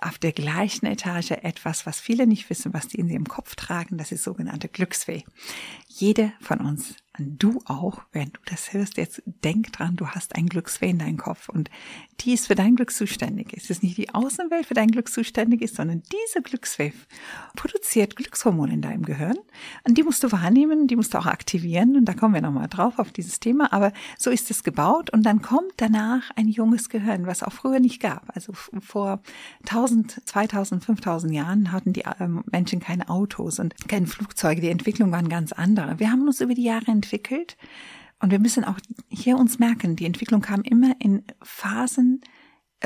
auf 0.00 0.18
der 0.18 0.32
gleichen 0.32 0.86
Etage 0.86 1.30
etwas, 1.30 1.86
was 1.86 2.00
viele 2.00 2.26
nicht 2.26 2.50
wissen, 2.50 2.74
was 2.74 2.88
die 2.88 2.98
in 2.98 3.08
ihrem 3.08 3.28
Kopf 3.28 3.54
tragen, 3.54 3.96
das 3.96 4.10
ist 4.10 4.24
sogenannte 4.24 4.68
Glücksfee. 4.68 5.22
Jeder 5.86 6.32
von 6.40 6.60
uns 6.60 6.96
du 7.18 7.60
auch, 7.66 8.02
während 8.12 8.36
du 8.36 8.40
das 8.46 8.72
hörst, 8.72 8.96
jetzt 8.96 9.22
denk 9.44 9.72
dran, 9.72 9.96
du 9.96 10.08
hast 10.08 10.34
ein 10.34 10.46
Glücksfee 10.46 10.90
in 10.90 10.98
deinem 10.98 11.16
Kopf 11.16 11.48
und 11.48 11.70
die 12.20 12.32
ist 12.32 12.48
für 12.48 12.54
dein 12.54 12.76
Glück 12.76 12.90
zuständig. 12.90 13.52
Es 13.56 13.70
ist 13.70 13.82
nicht 13.82 13.96
die 13.96 14.12
Außenwelt 14.12 14.66
für 14.66 14.74
dein 14.74 14.88
Glück 14.88 15.08
zuständig 15.08 15.62
ist, 15.62 15.76
sondern 15.76 16.02
diese 16.12 16.42
Glücksfee 16.42 16.92
produziert 17.54 18.16
Glückshormone 18.16 18.74
in 18.74 18.82
deinem 18.82 19.02
Gehirn 19.02 19.36
und 19.84 19.96
die 19.96 20.02
musst 20.02 20.24
du 20.24 20.32
wahrnehmen, 20.32 20.86
die 20.86 20.96
musst 20.96 21.14
du 21.14 21.18
auch 21.18 21.26
aktivieren 21.26 21.96
und 21.96 22.04
da 22.06 22.14
kommen 22.14 22.34
wir 22.34 22.42
nochmal 22.42 22.68
drauf 22.68 22.98
auf 22.98 23.12
dieses 23.12 23.40
Thema, 23.40 23.72
aber 23.72 23.92
so 24.18 24.30
ist 24.30 24.50
es 24.50 24.64
gebaut 24.64 25.10
und 25.10 25.24
dann 25.24 25.42
kommt 25.42 25.72
danach 25.76 26.30
ein 26.36 26.48
junges 26.48 26.88
Gehirn, 26.88 27.26
was 27.26 27.42
auch 27.42 27.52
früher 27.52 27.80
nicht 27.80 28.00
gab. 28.00 28.24
Also 28.34 28.52
vor 28.54 29.20
1000, 29.62 30.22
2000, 30.24 30.84
5000 30.84 31.32
Jahren 31.32 31.72
hatten 31.72 31.92
die 31.92 32.04
ähm, 32.18 32.42
Menschen 32.50 32.80
keine 32.80 33.08
Autos 33.08 33.58
und 33.58 33.74
keine 33.88 34.06
Flugzeuge, 34.06 34.60
die 34.60 34.68
Entwicklung 34.68 35.12
waren 35.12 35.28
ganz 35.28 35.52
andere. 35.52 35.98
Wir 36.00 36.10
haben 36.10 36.26
uns 36.26 36.40
über 36.40 36.54
die 36.54 36.64
Jahre 36.64 36.90
entwickelt. 37.04 37.56
Und 38.20 38.30
wir 38.30 38.38
müssen 38.38 38.64
auch 38.64 38.78
hier 39.08 39.36
uns 39.36 39.58
merken, 39.58 39.96
die 39.96 40.06
Entwicklung 40.06 40.40
kam 40.40 40.62
immer 40.62 40.94
in 40.98 41.24
Phasen, 41.42 42.22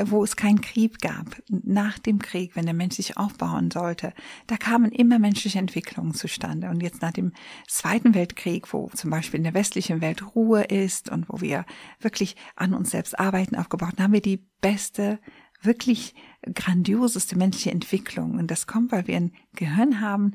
wo 0.01 0.23
es 0.23 0.35
keinen 0.35 0.61
Krieg 0.61 0.99
gab. 0.99 1.41
Nach 1.49 1.99
dem 1.99 2.19
Krieg, 2.19 2.55
wenn 2.55 2.65
der 2.65 2.73
Mensch 2.73 2.95
sich 2.95 3.17
aufbauen 3.17 3.69
sollte, 3.71 4.13
da 4.47 4.57
kamen 4.57 4.91
immer 4.91 5.19
menschliche 5.19 5.59
Entwicklungen 5.59 6.13
zustande. 6.13 6.69
Und 6.69 6.81
jetzt 6.81 7.01
nach 7.01 7.11
dem 7.11 7.33
Zweiten 7.67 8.15
Weltkrieg, 8.15 8.73
wo 8.73 8.89
zum 8.93 9.09
Beispiel 9.09 9.39
in 9.39 9.43
der 9.43 9.53
westlichen 9.53 10.01
Welt 10.01 10.35
Ruhe 10.35 10.63
ist 10.63 11.09
und 11.09 11.27
wo 11.29 11.41
wir 11.41 11.65
wirklich 11.99 12.35
an 12.55 12.73
uns 12.73 12.91
selbst 12.91 13.19
arbeiten 13.19 13.55
aufgebaut, 13.55 13.99
haben 13.99 14.13
wir 14.13 14.21
die 14.21 14.45
beste 14.61 15.19
wirklich 15.61 16.15
grandioseste 16.53 17.37
menschliche 17.37 17.71
Entwicklung. 17.71 18.37
Und 18.37 18.49
das 18.49 18.67
kommt, 18.67 18.91
weil 18.91 19.07
wir 19.07 19.17
ein 19.17 19.33
Gehirn 19.53 19.99
haben, 19.99 20.33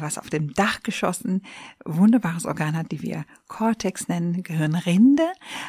was 0.00 0.18
auf 0.18 0.30
dem 0.30 0.52
Dach 0.52 0.82
geschossen 0.82 1.42
wunderbares 1.84 2.44
Organ 2.44 2.76
hat, 2.76 2.90
die 2.90 3.02
wir 3.02 3.24
Cortex 3.46 4.08
nennen, 4.08 4.42
Gehirnrinde. 4.42 5.24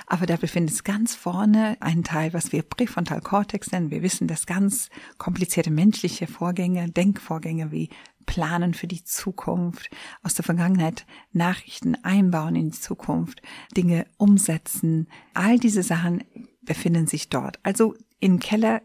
Aber 0.08 0.26
da 0.26 0.36
befindet 0.36 0.74
es 0.74 0.84
ganz 0.84 1.16
vorne 1.16 1.78
einen 1.80 2.04
Teil, 2.04 2.34
was 2.34 2.52
wir 2.52 2.64
Präfrontalkortex 2.64 3.72
nennen. 3.72 3.92
Wir 3.92 4.02
wissen, 4.02 4.28
dass 4.28 4.46
ganz 4.46 4.90
komplizierte 5.18 5.72
menschliche 5.72 6.28
Vorgänge, 6.28 6.90
Denkvorgänge 6.90 7.72
wie 7.72 7.90
Planen 8.26 8.74
für 8.74 8.88
die 8.88 9.04
Zukunft, 9.04 9.90
aus 10.22 10.34
der 10.34 10.44
Vergangenheit 10.44 11.06
Nachrichten 11.32 11.96
einbauen 12.04 12.56
in 12.56 12.72
die 12.72 12.80
Zukunft, 12.80 13.42
Dinge 13.76 14.06
umsetzen, 14.18 15.08
all 15.34 15.58
diese 15.60 15.82
Sachen 15.82 16.24
befinden 16.62 17.08
sich 17.08 17.30
dort. 17.30 17.60
Also 17.64 17.96
im 18.20 18.40
Keller 18.40 18.82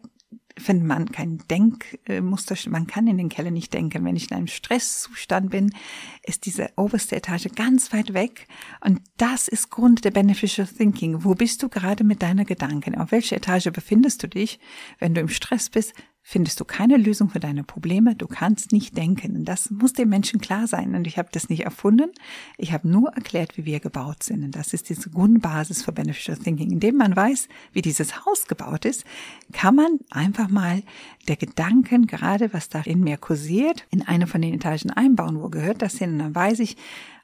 wenn 0.56 0.86
man 0.86 1.10
kein 1.10 1.38
Denkmuster, 1.50 2.56
man 2.68 2.86
kann 2.86 3.06
in 3.06 3.18
den 3.18 3.28
Keller 3.28 3.50
nicht 3.50 3.72
denken. 3.72 4.04
Wenn 4.04 4.16
ich 4.16 4.30
in 4.30 4.36
einem 4.36 4.46
Stresszustand 4.46 5.50
bin, 5.50 5.74
ist 6.22 6.46
diese 6.46 6.70
oberste 6.76 7.16
Etage 7.16 7.48
ganz 7.54 7.92
weit 7.92 8.14
weg. 8.14 8.46
Und 8.80 9.00
das 9.16 9.48
ist 9.48 9.70
Grund 9.70 10.04
der 10.04 10.10
Beneficial 10.10 10.66
Thinking. 10.66 11.24
Wo 11.24 11.34
bist 11.34 11.62
du 11.62 11.68
gerade 11.68 12.04
mit 12.04 12.22
deiner 12.22 12.44
Gedanken? 12.44 12.96
Auf 12.96 13.12
welcher 13.12 13.36
Etage 13.36 13.70
befindest 13.72 14.22
du 14.22 14.28
dich? 14.28 14.58
Wenn 14.98 15.14
du 15.14 15.20
im 15.20 15.28
Stress 15.28 15.70
bist, 15.70 15.94
findest 16.22 16.60
du 16.60 16.64
keine 16.64 16.96
Lösung 16.96 17.28
für 17.28 17.40
deine 17.40 17.64
Probleme, 17.64 18.14
du 18.14 18.26
kannst 18.26 18.72
nicht 18.72 18.96
denken. 18.96 19.44
Das 19.44 19.70
muss 19.70 19.92
den 19.92 20.08
Menschen 20.08 20.40
klar 20.40 20.66
sein. 20.66 20.94
Und 20.94 21.06
ich 21.06 21.18
habe 21.18 21.28
das 21.32 21.48
nicht 21.48 21.64
erfunden. 21.64 22.10
Ich 22.56 22.72
habe 22.72 22.88
nur 22.88 23.12
erklärt, 23.12 23.56
wie 23.56 23.64
wir 23.64 23.80
gebaut 23.80 24.22
sind. 24.22 24.44
Und 24.44 24.54
das 24.54 24.72
ist 24.72 24.88
diese 24.88 25.10
Grundbasis 25.10 25.82
für 25.82 25.92
Beneficial 25.92 26.36
Thinking. 26.36 26.70
Indem 26.70 26.96
man 26.96 27.14
weiß, 27.16 27.48
wie 27.72 27.82
dieses 27.82 28.24
Haus 28.24 28.46
gebaut 28.46 28.84
ist, 28.84 29.04
kann 29.52 29.74
man 29.74 29.98
einfach 30.10 30.48
mal 30.48 30.82
der 31.28 31.36
Gedanken, 31.36 32.06
gerade 32.06 32.52
was 32.52 32.68
da 32.68 32.80
in 32.82 33.00
mir 33.00 33.16
kursiert, 33.16 33.86
in 33.90 34.02
eine 34.02 34.26
von 34.26 34.40
den 34.40 34.54
Etagen 34.54 34.90
einbauen. 34.90 35.40
Wo 35.40 35.48
gehört 35.48 35.82
das 35.82 35.98
hin? 35.98 36.12
Und 36.12 36.18
dann 36.20 36.34
weiß 36.34 36.60
ich, 36.60 36.76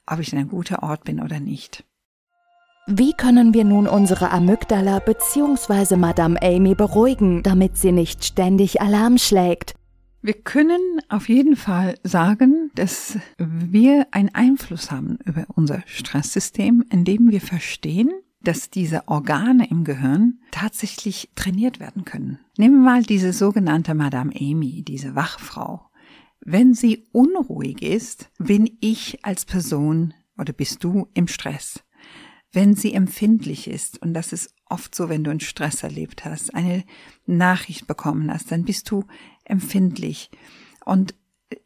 ob 0.07 0.19
ich 0.19 0.33
in 0.33 0.39
einem 0.39 0.49
guten 0.49 0.77
Ort 0.77 1.05
bin 1.05 1.21
oder 1.21 1.39
nicht. 1.39 1.85
Wie 2.91 3.13
können 3.13 3.53
wir 3.53 3.65
nun 3.65 3.87
unsere 3.87 4.31
Amygdala 4.31 5.01
bzw. 5.01 5.97
Madame 5.97 6.41
Amy 6.41 6.75
beruhigen, 6.75 7.43
damit 7.43 7.77
sie 7.77 7.93
nicht 7.93 8.25
ständig 8.25 8.81
Alarm 8.81 9.19
schlägt? 9.19 9.75
Wir 10.23 10.33
können 10.33 10.81
auf 11.11 11.29
jeden 11.29 11.55
Fall 11.55 11.97
sagen, 12.03 12.71
dass 12.77 13.19
wir 13.37 14.07
einen 14.13 14.35
Einfluss 14.35 14.91
haben 14.91 15.19
über 15.27 15.45
unser 15.55 15.83
Stresssystem, 15.85 16.83
indem 16.91 17.31
wir 17.31 17.43
verstehen, 17.43 18.11
dass 18.41 18.71
diese 18.71 19.07
Organe 19.07 19.69
im 19.69 19.85
Gehirn 19.85 20.39
tatsächlich 20.51 21.29
trainiert 21.35 21.81
werden 21.81 22.07
können. 22.07 22.39
Nehmen 22.57 22.77
wir 22.77 22.91
mal 22.91 23.03
diese 23.03 23.35
sogenannte 23.35 23.95
Madame 23.95 24.33
Amy, 24.35 24.83
diese 24.83 25.15
Wachfrau. 25.15 25.83
Wenn 26.41 26.73
sie 26.73 27.05
unruhig 27.13 27.83
ist, 27.83 28.31
bin 28.39 28.79
ich 28.81 29.23
als 29.27 29.45
Person 29.45 30.15
oder 30.39 30.55
bist 30.55 30.83
du 30.85 31.09
im 31.13 31.29
Stress 31.29 31.85
wenn 32.53 32.75
sie 32.75 32.95
empfindlich 32.95 33.69
ist, 33.69 34.01
und 34.01 34.15
das 34.15 34.33
ist 34.33 34.55
oft 34.67 34.95
so, 34.95 35.09
wenn 35.09 35.25
du 35.25 35.31
einen 35.31 35.41
Stress 35.41 35.83
erlebt 35.83 36.25
hast, 36.25 36.55
eine 36.55 36.85
Nachricht 37.27 37.87
bekommen 37.87 38.33
hast, 38.33 38.51
dann 38.51 38.65
bist 38.65 38.91
du 38.91 39.05
empfindlich. 39.45 40.31
Und 40.85 41.15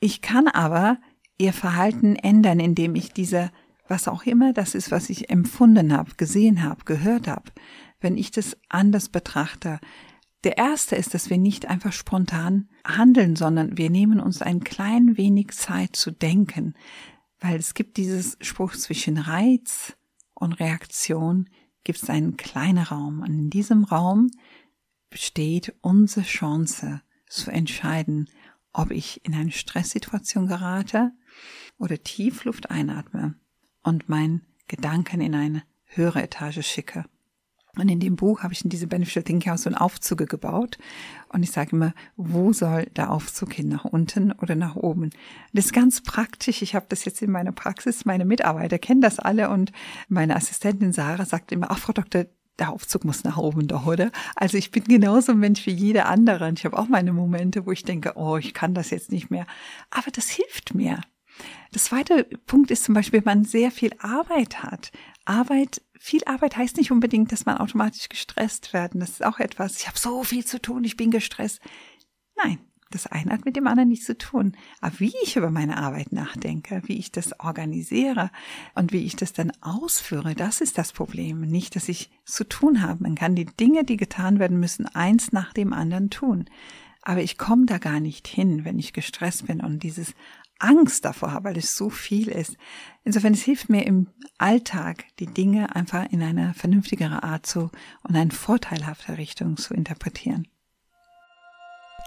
ich 0.01 0.23
kann 0.23 0.49
aber 0.49 0.99
ihr 1.39 1.53
Verhalten 1.53 2.17
ändern, 2.17 2.61
indem 2.61 2.95
ich 2.95 3.13
diese, 3.13 3.51
was 3.89 4.09
auch 4.09 4.25
immer 4.25 4.53
das 4.53 4.75
ist, 4.75 4.91
was 4.91 5.11
ich 5.11 5.31
empfunden 5.31 5.93
habe, 5.93 6.15
gesehen 6.17 6.63
habe, 6.63 6.85
gehört 6.85 7.29
habe, 7.29 7.51
wenn 8.01 8.17
ich 8.17 8.31
das 8.31 8.57
anders 8.69 9.09
betrachte. 9.09 9.79
Der 10.45 10.59
erste 10.59 10.97
ist, 10.97 11.15
dass 11.15 11.31
wir 11.31 11.39
nicht 11.39 11.67
einfach 11.67 11.93
spontan 11.93 12.69
handeln, 12.85 13.37
sondern 13.37 13.79
wir 13.79 13.91
nehmen 13.91 14.19
uns 14.19 14.43
ein 14.43 14.65
klein 14.65 15.17
wenig 15.17 15.53
Zeit 15.53 15.95
zu 15.95 16.11
denken, 16.11 16.75
weil 17.41 17.57
es 17.57 17.75
gibt 17.75 17.97
dieses 17.97 18.37
Spruch 18.41 18.75
zwischen 18.75 19.19
Reiz 19.19 19.97
und 20.43 20.55
Reaktion 20.55 21.49
gibt 21.85 22.03
es 22.03 22.11
einen 22.11 22.37
kleinen 22.37 22.83
Raum. 22.83 23.21
Und 23.21 23.31
in 23.31 23.51
diesem 23.51 23.85
Raum 23.85 24.31
besteht 25.09 25.75
unsere 25.81 26.27
Chance 26.27 27.01
zu 27.29 27.51
entscheiden, 27.51 28.29
ob 28.73 28.91
ich 28.91 29.25
in 29.25 29.35
eine 29.35 29.53
Stresssituation 29.53 30.49
gerate 30.49 31.13
oder 31.79 32.03
Tiefluft 32.03 32.71
einatme 32.71 33.37
und 33.83 34.09
meinen 34.09 34.45
Gedanken 34.67 35.21
in 35.21 35.35
eine 35.35 35.63
höhere 35.85 36.23
Etage 36.23 36.67
schicke. 36.67 37.05
Und 37.79 37.89
in 37.89 38.01
dem 38.01 38.17
Buch 38.17 38.43
habe 38.43 38.53
ich 38.53 38.65
in 38.65 38.69
diese 38.69 38.87
Beneficial 38.87 39.23
Thinking 39.23 39.51
House 39.51 39.63
so 39.63 39.71
einen 39.71 39.79
Aufzug 39.79 40.29
gebaut. 40.29 40.77
Und 41.31 41.43
ich 41.43 41.51
sage 41.51 41.71
immer, 41.73 41.95
wo 42.17 42.53
soll 42.53 42.85
der 42.97 43.11
Aufzug 43.11 43.55
hin? 43.55 43.69
Nach 43.69 43.87
unten 43.87 44.33
oder 44.33 44.55
nach 44.55 44.77
oben? 44.77 45.09
Das 45.55 45.67
ist 45.67 45.73
ganz 45.73 46.03
praktisch. 46.03 46.61
Ich 46.61 46.75
habe 46.75 46.85
das 46.91 47.07
jetzt 47.07 47.23
in 47.23 47.31
meiner 47.31 47.53
Praxis. 47.53 48.05
Meine 48.05 48.27
Mitarbeiter 48.27 48.79
kennen 48.79 49.01
das 49.01 49.19
alle. 49.19 49.49
Und 49.49 49.73
meine 50.09 50.37
Assistentin 50.37 50.93
Sarah 50.93 51.25
sagt 51.25 51.51
immer, 51.51 51.71
ach, 51.71 51.79
Frau 51.79 51.95
Doktor, 51.95 52.27
der 52.59 52.71
Aufzug 52.71 53.07
muss 53.07 53.25
nach 53.25 53.39
oben 53.39 53.67
doch, 53.69 53.87
oder? 53.87 54.13
Also 54.37 54.59
ich 54.59 54.71
bin 54.71 54.85
genauso 54.85 55.33
ein 55.33 55.39
Mensch 55.39 55.65
wie 55.65 55.73
jeder 55.73 56.11
andere. 56.11 56.49
Und 56.49 56.59
ich 56.59 56.67
habe 56.67 56.79
auch 56.79 56.89
meine 56.89 57.15
Momente, 57.15 57.65
wo 57.65 57.73
ich 57.73 57.85
denke, 57.85 58.13
oh, 58.17 58.37
ich 58.37 58.53
kann 58.53 58.75
das 58.75 58.91
jetzt 58.91 59.11
nicht 59.11 59.31
mehr. 59.31 59.47
Aber 59.89 60.11
das 60.11 60.29
hilft 60.29 60.75
mir. 60.75 61.01
Das 61.73 61.85
zweite 61.85 62.25
Punkt 62.45 62.71
ist 62.71 62.85
zum 62.85 62.95
Beispiel, 62.95 63.25
wenn 63.25 63.39
man 63.39 63.45
sehr 63.45 63.71
viel 63.71 63.93
Arbeit 63.99 64.63
hat. 64.63 64.93
Arbeit 65.25 65.81
viel 66.05 66.25
Arbeit 66.25 66.57
heißt 66.57 66.79
nicht 66.79 66.91
unbedingt, 66.91 67.31
dass 67.31 67.47
man 67.47 67.59
automatisch 67.59 68.09
gestresst 68.09 68.73
werden. 68.73 68.99
Das 68.99 69.11
ist 69.11 69.25
auch 69.25 69.39
etwas. 69.39 69.79
Ich 69.79 69.87
habe 69.87 69.97
so 69.97 70.25
viel 70.25 70.45
zu 70.45 70.61
tun, 70.61 70.83
ich 70.83 70.97
bin 70.97 71.13
gestresst. 71.13 71.61
Nein, 72.37 72.59
das 72.91 73.07
eine 73.07 73.31
hat 73.31 73.45
mit 73.45 73.55
dem 73.55 73.69
anderen 73.69 73.89
nichts 73.89 74.07
zu 74.07 74.19
tun. 74.19 74.57
Aber 74.81 74.99
wie 74.99 75.15
ich 75.23 75.37
über 75.37 75.53
meine 75.53 75.77
Arbeit 75.77 76.11
nachdenke, 76.11 76.83
wie 76.87 76.99
ich 76.99 77.13
das 77.13 77.39
organisiere 77.39 78.33
und 78.75 78.93
wie 78.93 79.05
ich 79.05 79.15
das 79.15 79.33
dann 79.33 79.53
ausführe, 79.61 80.35
das 80.35 80.61
ist 80.61 80.77
das 80.77 80.93
Problem. 80.93 81.43
Nicht, 81.43 81.77
dass 81.77 81.89
ich 81.89 82.11
zu 82.25 82.43
tun 82.49 82.83
habe. 82.83 83.05
Man 83.05 83.15
kann 83.15 83.37
die 83.37 83.47
Dinge, 83.47 83.85
die 83.85 83.97
getan 83.97 84.41
werden 84.41 84.59
müssen, 84.59 84.87
eins 84.87 85.31
nach 85.31 85.53
dem 85.53 85.73
anderen 85.73 86.11
tun. 86.11 86.47
Aber 87.03 87.23
ich 87.23 87.39
komme 87.39 87.67
da 87.67 87.79
gar 87.79 88.01
nicht 88.01 88.27
hin, 88.27 88.65
wenn 88.65 88.81
ich 88.81 88.93
gestresst 88.93 89.47
bin 89.47 89.61
und 89.61 89.85
dieses 89.85 90.15
Angst 90.63 91.05
davor 91.05 91.33
habe, 91.33 91.51
weil 91.51 91.59
es 91.59 91.77
so 91.77 91.91
viel 91.91 92.29
ist. 92.29 92.57
Insofern, 93.05 93.35
es 93.35 93.43
hilft 93.43 93.69
mir 93.69 93.85
im 93.87 94.09
Alltag, 94.39 95.05
die 95.19 95.27
Dinge 95.27 95.75
einfach 95.75 96.11
in 96.11 96.23
eine 96.23 96.55
vernünftigere 96.55 97.23
Art 97.23 97.47
zu 97.47 97.71
und 98.03 98.15
in 98.15 98.31
vorteilhafte 98.31 99.19
Richtung 99.19 99.57
zu 99.57 99.75
interpretieren. 99.75 100.47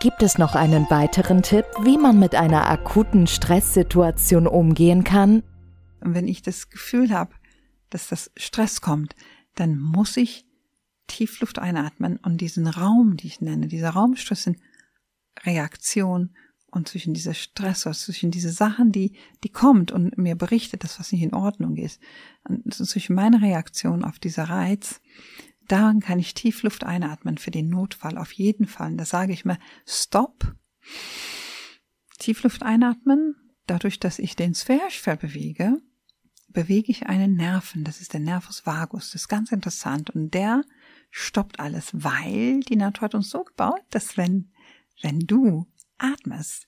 Gibt 0.01 0.23
es 0.23 0.37
noch 0.37 0.55
einen 0.55 0.89
weiteren 0.89 1.41
Tipp, 1.41 1.65
wie 1.81 1.97
man 1.97 2.19
mit 2.19 2.35
einer 2.35 2.69
akuten 2.69 3.27
Stresssituation 3.27 4.45
umgehen 4.45 5.03
kann? 5.03 5.43
Wenn 6.01 6.27
ich 6.27 6.41
das 6.41 6.69
Gefühl 6.69 7.11
habe, 7.11 7.33
dass 7.89 8.07
das 8.07 8.31
Stress 8.35 8.81
kommt, 8.81 9.15
dann 9.55 9.79
muss 9.79 10.17
ich 10.17 10.45
Tiefluft 11.07 11.59
einatmen 11.59 12.17
und 12.17 12.41
diesen 12.41 12.67
Raum, 12.67 13.15
die 13.17 13.27
ich 13.27 13.41
nenne, 13.41 13.67
dieser 13.67 13.91
Raumstress 13.91 14.47
in 14.47 14.57
Reaktion 15.43 16.35
und 16.75 16.89
zwischen 16.89 17.13
dieser 17.13 17.33
Stress, 17.33 17.81
zwischen 17.81 18.31
diese 18.31 18.51
Sachen, 18.51 18.91
die, 18.91 19.13
die 19.43 19.49
kommt 19.49 19.91
und 19.91 20.17
mir 20.17 20.35
berichtet, 20.35 20.83
dass 20.83 20.99
was 20.99 21.11
nicht 21.11 21.21
in 21.21 21.33
Ordnung 21.33 21.77
ist, 21.77 22.01
und 22.47 22.73
zwischen 22.73 23.15
meiner 23.15 23.41
Reaktion 23.41 24.03
auf 24.03 24.19
dieser 24.19 24.43
Reiz, 24.43 25.01
daran 25.67 26.01
kann 26.01 26.19
ich 26.19 26.33
Tiefluft 26.33 26.83
einatmen 26.83 27.37
für 27.37 27.51
den 27.51 27.69
Notfall, 27.69 28.17
auf 28.17 28.33
jeden 28.33 28.67
Fall. 28.67 28.91
Und 28.91 28.97
da 28.97 29.05
sage 29.05 29.33
ich 29.33 29.45
mir, 29.45 29.57
stopp, 29.85 30.53
Tiefluft 32.19 32.61
einatmen, 32.61 33.35
dadurch, 33.67 33.99
dass 33.99 34.19
ich 34.19 34.35
den 34.35 34.53
Zwerchfell 34.53 35.17
bewege, 35.17 35.77
bewege 36.49 36.91
ich 36.91 37.07
einen 37.07 37.35
Nerven, 37.35 37.83
das 37.83 38.01
ist 38.01 38.13
der 38.13 38.19
Nervus 38.19 38.65
vagus, 38.65 39.11
das 39.11 39.23
ist 39.23 39.27
ganz 39.27 39.51
interessant. 39.51 40.09
Und 40.09 40.33
der 40.33 40.63
stoppt 41.09 41.59
alles, 41.59 41.91
weil 41.93 42.59
die 42.61 42.75
Natur 42.75 43.03
hat 43.03 43.15
uns 43.15 43.29
so 43.29 43.43
gebaut, 43.43 43.81
dass 43.89 44.17
wenn, 44.17 44.51
wenn 45.01 45.19
du 45.19 45.67
atmest, 45.97 46.67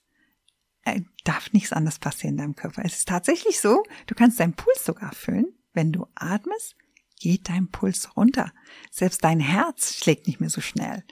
äh, 0.84 1.00
darf 1.24 1.52
nichts 1.52 1.72
anderes 1.72 1.98
passieren 1.98 2.34
in 2.34 2.38
deinem 2.38 2.56
Körper. 2.56 2.82
Es 2.84 2.96
ist 2.96 3.08
tatsächlich 3.08 3.60
so, 3.60 3.82
du 4.06 4.14
kannst 4.14 4.40
deinen 4.40 4.54
Puls 4.54 4.84
sogar 4.84 5.12
füllen, 5.12 5.46
wenn 5.72 5.92
du 5.92 6.06
atmest, 6.14 6.76
geht 7.20 7.48
dein 7.48 7.68
Puls 7.68 8.16
runter. 8.16 8.52
Selbst 8.90 9.24
dein 9.24 9.40
Herz 9.40 9.96
schlägt 9.96 10.26
nicht 10.26 10.40
mehr 10.40 10.50
so 10.50 10.60
schnell. 10.60 11.04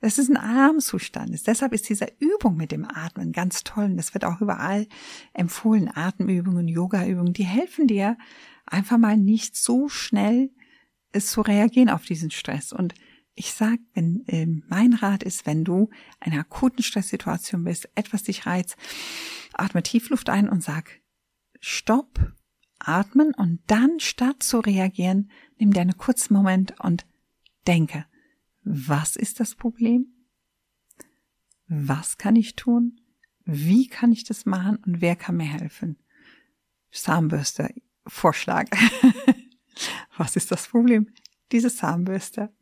Das 0.00 0.18
ist 0.18 0.28
ein 0.28 0.36
Alarmzustand. 0.36 1.46
Deshalb 1.46 1.72
ist 1.72 1.88
diese 1.88 2.08
Übung 2.18 2.56
mit 2.56 2.72
dem 2.72 2.84
Atmen 2.84 3.32
ganz 3.32 3.62
toll. 3.62 3.84
Und 3.84 3.96
das 3.96 4.14
wird 4.14 4.24
auch 4.24 4.40
überall 4.40 4.88
empfohlen. 5.32 5.88
Atemübungen, 5.94 6.66
Yogaübungen, 6.66 7.32
die 7.32 7.44
helfen 7.44 7.86
dir 7.86 8.18
einfach 8.66 8.98
mal 8.98 9.16
nicht 9.16 9.56
so 9.56 9.88
schnell 9.88 10.50
zu 11.16 11.42
reagieren 11.42 11.90
auf 11.90 12.04
diesen 12.04 12.30
Stress. 12.30 12.72
Und 12.72 12.94
ich 13.34 13.52
sag, 13.52 13.78
wenn 13.94 14.26
äh, 14.26 14.46
mein 14.68 14.94
Rat 14.94 15.22
ist, 15.22 15.46
wenn 15.46 15.64
du 15.64 15.90
in 16.24 16.32
einer 16.32 16.40
akuten 16.40 16.82
Stresssituation 16.82 17.64
bist, 17.64 17.88
etwas 17.94 18.24
dich 18.24 18.46
reizt, 18.46 18.76
atme 19.54 19.82
Tiefluft 19.82 20.28
ein 20.28 20.48
und 20.48 20.62
sag 20.62 21.00
Stopp, 21.60 22.32
atmen 22.78 23.32
und 23.34 23.60
dann 23.66 24.00
statt 24.00 24.42
zu 24.42 24.58
reagieren, 24.60 25.30
nimm 25.58 25.72
dir 25.72 25.80
einen 25.80 25.96
kurzen 25.96 26.34
Moment 26.34 26.78
und 26.80 27.06
denke, 27.66 28.06
was 28.64 29.16
ist 29.16 29.40
das 29.40 29.54
Problem? 29.54 30.06
Was 31.68 32.18
kann 32.18 32.36
ich 32.36 32.56
tun? 32.56 33.00
Wie 33.44 33.88
kann 33.88 34.12
ich 34.12 34.24
das 34.24 34.44
machen 34.44 34.76
und 34.84 35.00
wer 35.00 35.16
kann 35.16 35.36
mir 35.36 35.44
helfen? 35.44 35.96
Zahnbürste, 36.90 37.74
Vorschlag. 38.06 38.68
was 40.16 40.36
ist 40.36 40.50
das 40.50 40.68
Problem? 40.68 41.08
Diese 41.50 41.74
Zahnbürste. 41.74 42.52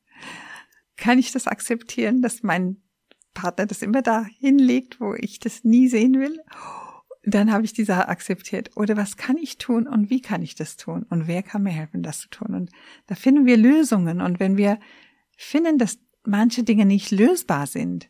Kann 1.01 1.19
ich 1.19 1.33
das 1.33 1.47
akzeptieren, 1.47 2.23
dass 2.23 2.43
mein 2.43 2.77
Partner 3.35 3.67
das 3.67 3.83
immer 3.83 4.03
da 4.03 4.25
hinlegt, 4.39 5.01
wo 5.01 5.15
ich 5.15 5.41
das 5.41 5.65
nie 5.65 5.89
sehen 5.89 6.21
will? 6.21 6.39
dann 7.23 7.53
habe 7.53 7.65
ich 7.65 7.73
die 7.73 7.85
Sache 7.85 8.09
akzeptiert. 8.09 8.71
Oder 8.77 8.97
was 8.97 9.17
kann 9.17 9.37
ich 9.37 9.59
tun 9.59 9.87
und 9.87 10.11
wie 10.11 10.23
kann 10.23 10.43
ich 10.43 10.55
das 10.55 10.77
tun? 10.77 11.05
Und 11.11 11.27
wer 11.27 11.43
kann 11.43 11.63
mir 11.63 11.71
helfen, 11.71 12.03
das 12.03 12.21
zu 12.21 12.29
tun? 12.29 12.55
Und 12.55 12.71
da 13.07 13.15
finden 13.15 13.47
wir 13.47 13.57
Lösungen. 13.57 14.21
Und 14.21 14.41
wenn 14.41 14.57
wir 14.57 14.79
finden, 15.37 15.79
dass 15.79 15.99
manche 16.25 16.65
Dinge 16.65 16.87
nicht 16.87 17.11
lösbar 17.11 17.67
sind, 17.67 18.09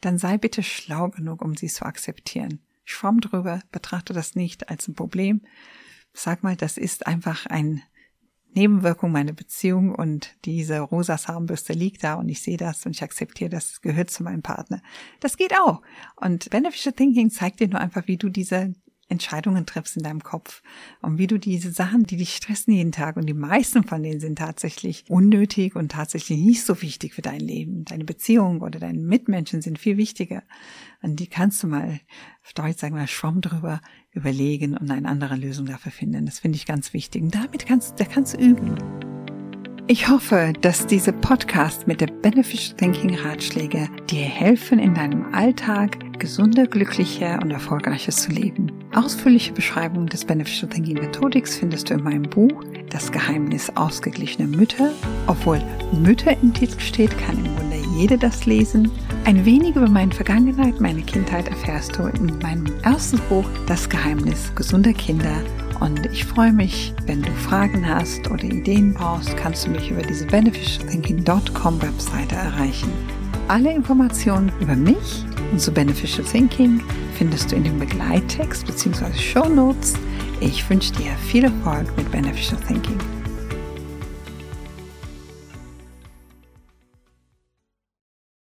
dann 0.00 0.18
sei 0.18 0.38
bitte 0.38 0.62
schlau 0.62 1.08
genug, 1.10 1.42
um 1.42 1.56
sie 1.56 1.68
zu 1.68 1.84
akzeptieren. 1.84 2.60
Schwamm 2.84 3.20
drüber, 3.20 3.60
betrachte 3.70 4.12
das 4.12 4.34
nicht 4.34 4.68
als 4.68 4.88
ein 4.88 4.94
Problem. 4.94 5.42
Sag 6.12 6.42
mal, 6.42 6.56
das 6.56 6.76
ist 6.76 7.06
einfach 7.06 7.46
ein 7.46 7.82
Nebenwirkung 8.54 9.12
meiner 9.12 9.32
Beziehung 9.32 9.94
und 9.94 10.36
diese 10.44 10.80
rosa 10.80 11.16
Zahnbürste 11.16 11.72
liegt 11.72 12.04
da 12.04 12.14
und 12.14 12.28
ich 12.28 12.42
sehe 12.42 12.56
das 12.56 12.84
und 12.86 12.92
ich 12.92 13.02
akzeptiere 13.02 13.50
das, 13.50 13.80
gehört 13.80 14.10
zu 14.10 14.22
meinem 14.22 14.42
Partner. 14.42 14.82
Das 15.20 15.36
geht 15.36 15.54
auch. 15.58 15.82
Und 16.16 16.50
Beneficial 16.50 16.92
Thinking 16.92 17.30
zeigt 17.30 17.60
dir 17.60 17.68
nur 17.68 17.80
einfach, 17.80 18.06
wie 18.06 18.16
du 18.16 18.28
diese 18.28 18.74
Entscheidungen 19.12 19.66
triffst 19.66 19.96
in 19.96 20.02
deinem 20.02 20.22
Kopf 20.22 20.62
und 21.00 21.18
wie 21.18 21.28
du 21.28 21.38
diese 21.38 21.70
Sachen, 21.70 22.04
die 22.04 22.16
dich 22.16 22.34
stressen 22.34 22.74
jeden 22.74 22.90
Tag 22.90 23.16
und 23.16 23.26
die 23.26 23.34
meisten 23.34 23.84
von 23.84 24.02
denen 24.02 24.18
sind 24.18 24.38
tatsächlich 24.38 25.04
unnötig 25.08 25.76
und 25.76 25.92
tatsächlich 25.92 26.38
nicht 26.38 26.64
so 26.64 26.82
wichtig 26.82 27.14
für 27.14 27.22
dein 27.22 27.40
Leben. 27.40 27.84
Deine 27.84 28.04
Beziehung 28.04 28.62
oder 28.62 28.80
deine 28.80 28.98
Mitmenschen 28.98 29.62
sind 29.62 29.78
viel 29.78 29.96
wichtiger. 29.96 30.42
Und 31.02 31.20
die 31.20 31.26
kannst 31.26 31.62
du 31.62 31.68
mal, 31.68 32.00
auf 32.44 32.52
Deutsch 32.54 32.78
sagen 32.78 32.96
wir, 32.96 33.06
Schwamm 33.06 33.40
drüber 33.40 33.80
überlegen 34.12 34.76
und 34.76 34.90
eine 34.90 35.08
andere 35.08 35.36
Lösung 35.36 35.66
dafür 35.66 35.92
finden. 35.92 36.26
Das 36.26 36.40
finde 36.40 36.56
ich 36.56 36.66
ganz 36.66 36.92
wichtig. 36.92 37.22
Und 37.22 37.34
damit 37.34 37.66
kannst, 37.66 38.00
da 38.00 38.04
kannst 38.04 38.34
du 38.34 38.38
üben. 38.38 38.76
Ich 39.88 40.08
hoffe, 40.08 40.52
dass 40.60 40.86
diese 40.86 41.12
Podcast 41.12 41.86
mit 41.86 42.00
der 42.00 42.06
Beneficial 42.06 42.76
Thinking 42.76 43.16
Ratschläge 43.16 43.88
dir 44.08 44.24
helfen, 44.24 44.78
in 44.78 44.94
deinem 44.94 45.34
Alltag 45.34 46.18
gesunder, 46.18 46.66
glücklicher 46.66 47.40
und 47.42 47.50
erfolgreicher 47.50 48.12
zu 48.12 48.30
leben. 48.30 48.81
Ausführliche 48.94 49.52
Beschreibung 49.52 50.06
des 50.06 50.24
Beneficial 50.24 50.68
Thinking 50.68 50.98
Methodics 50.98 51.56
findest 51.56 51.88
du 51.88 51.94
in 51.94 52.02
meinem 52.02 52.24
Buch 52.24 52.62
Das 52.90 53.10
Geheimnis 53.10 53.70
ausgeglichener 53.74 54.46
Mütter. 54.46 54.92
Obwohl 55.26 55.62
Mütter 55.92 56.36
im 56.42 56.52
Titel 56.52 56.78
steht, 56.78 57.16
kann 57.16 57.38
im 57.38 57.56
Grunde 57.56 57.76
jede 57.96 58.18
das 58.18 58.44
lesen. 58.44 58.90
Ein 59.24 59.46
wenig 59.46 59.76
über 59.76 59.88
meine 59.88 60.12
Vergangenheit, 60.12 60.78
meine 60.78 61.00
Kindheit 61.00 61.48
erfährst 61.48 61.96
du 61.96 62.02
in 62.02 62.38
meinem 62.38 62.66
ersten 62.82 63.18
Buch 63.30 63.48
Das 63.66 63.88
Geheimnis 63.88 64.54
gesunder 64.54 64.92
Kinder 64.92 65.36
und 65.80 66.06
ich 66.12 66.24
freue 66.24 66.52
mich, 66.52 66.94
wenn 67.06 67.22
du 67.22 67.32
Fragen 67.32 67.88
hast 67.88 68.30
oder 68.30 68.44
Ideen 68.44 68.94
brauchst, 68.94 69.36
kannst 69.36 69.66
du 69.66 69.70
mich 69.70 69.90
über 69.90 70.02
diese 70.02 70.26
beneficialthinking.com 70.26 71.82
Webseite 71.82 72.36
erreichen. 72.36 72.92
Alle 73.48 73.72
Informationen 73.72 74.52
über 74.60 74.76
mich 74.76 75.24
und 75.52 75.60
zu 75.60 75.70
Beneficial 75.70 76.26
Thinking 76.26 76.82
findest 77.16 77.52
du 77.52 77.56
in 77.56 77.64
dem 77.64 77.78
Begleittext 77.78 78.66
bzw. 78.66 79.12
Show 79.12 79.48
Notes. 79.48 79.94
Ich 80.40 80.68
wünsche 80.68 80.92
dir 80.94 81.12
viel 81.28 81.44
Erfolg 81.44 81.86
mit 81.96 82.10
Beneficial 82.10 82.58
Thinking. 82.66 82.98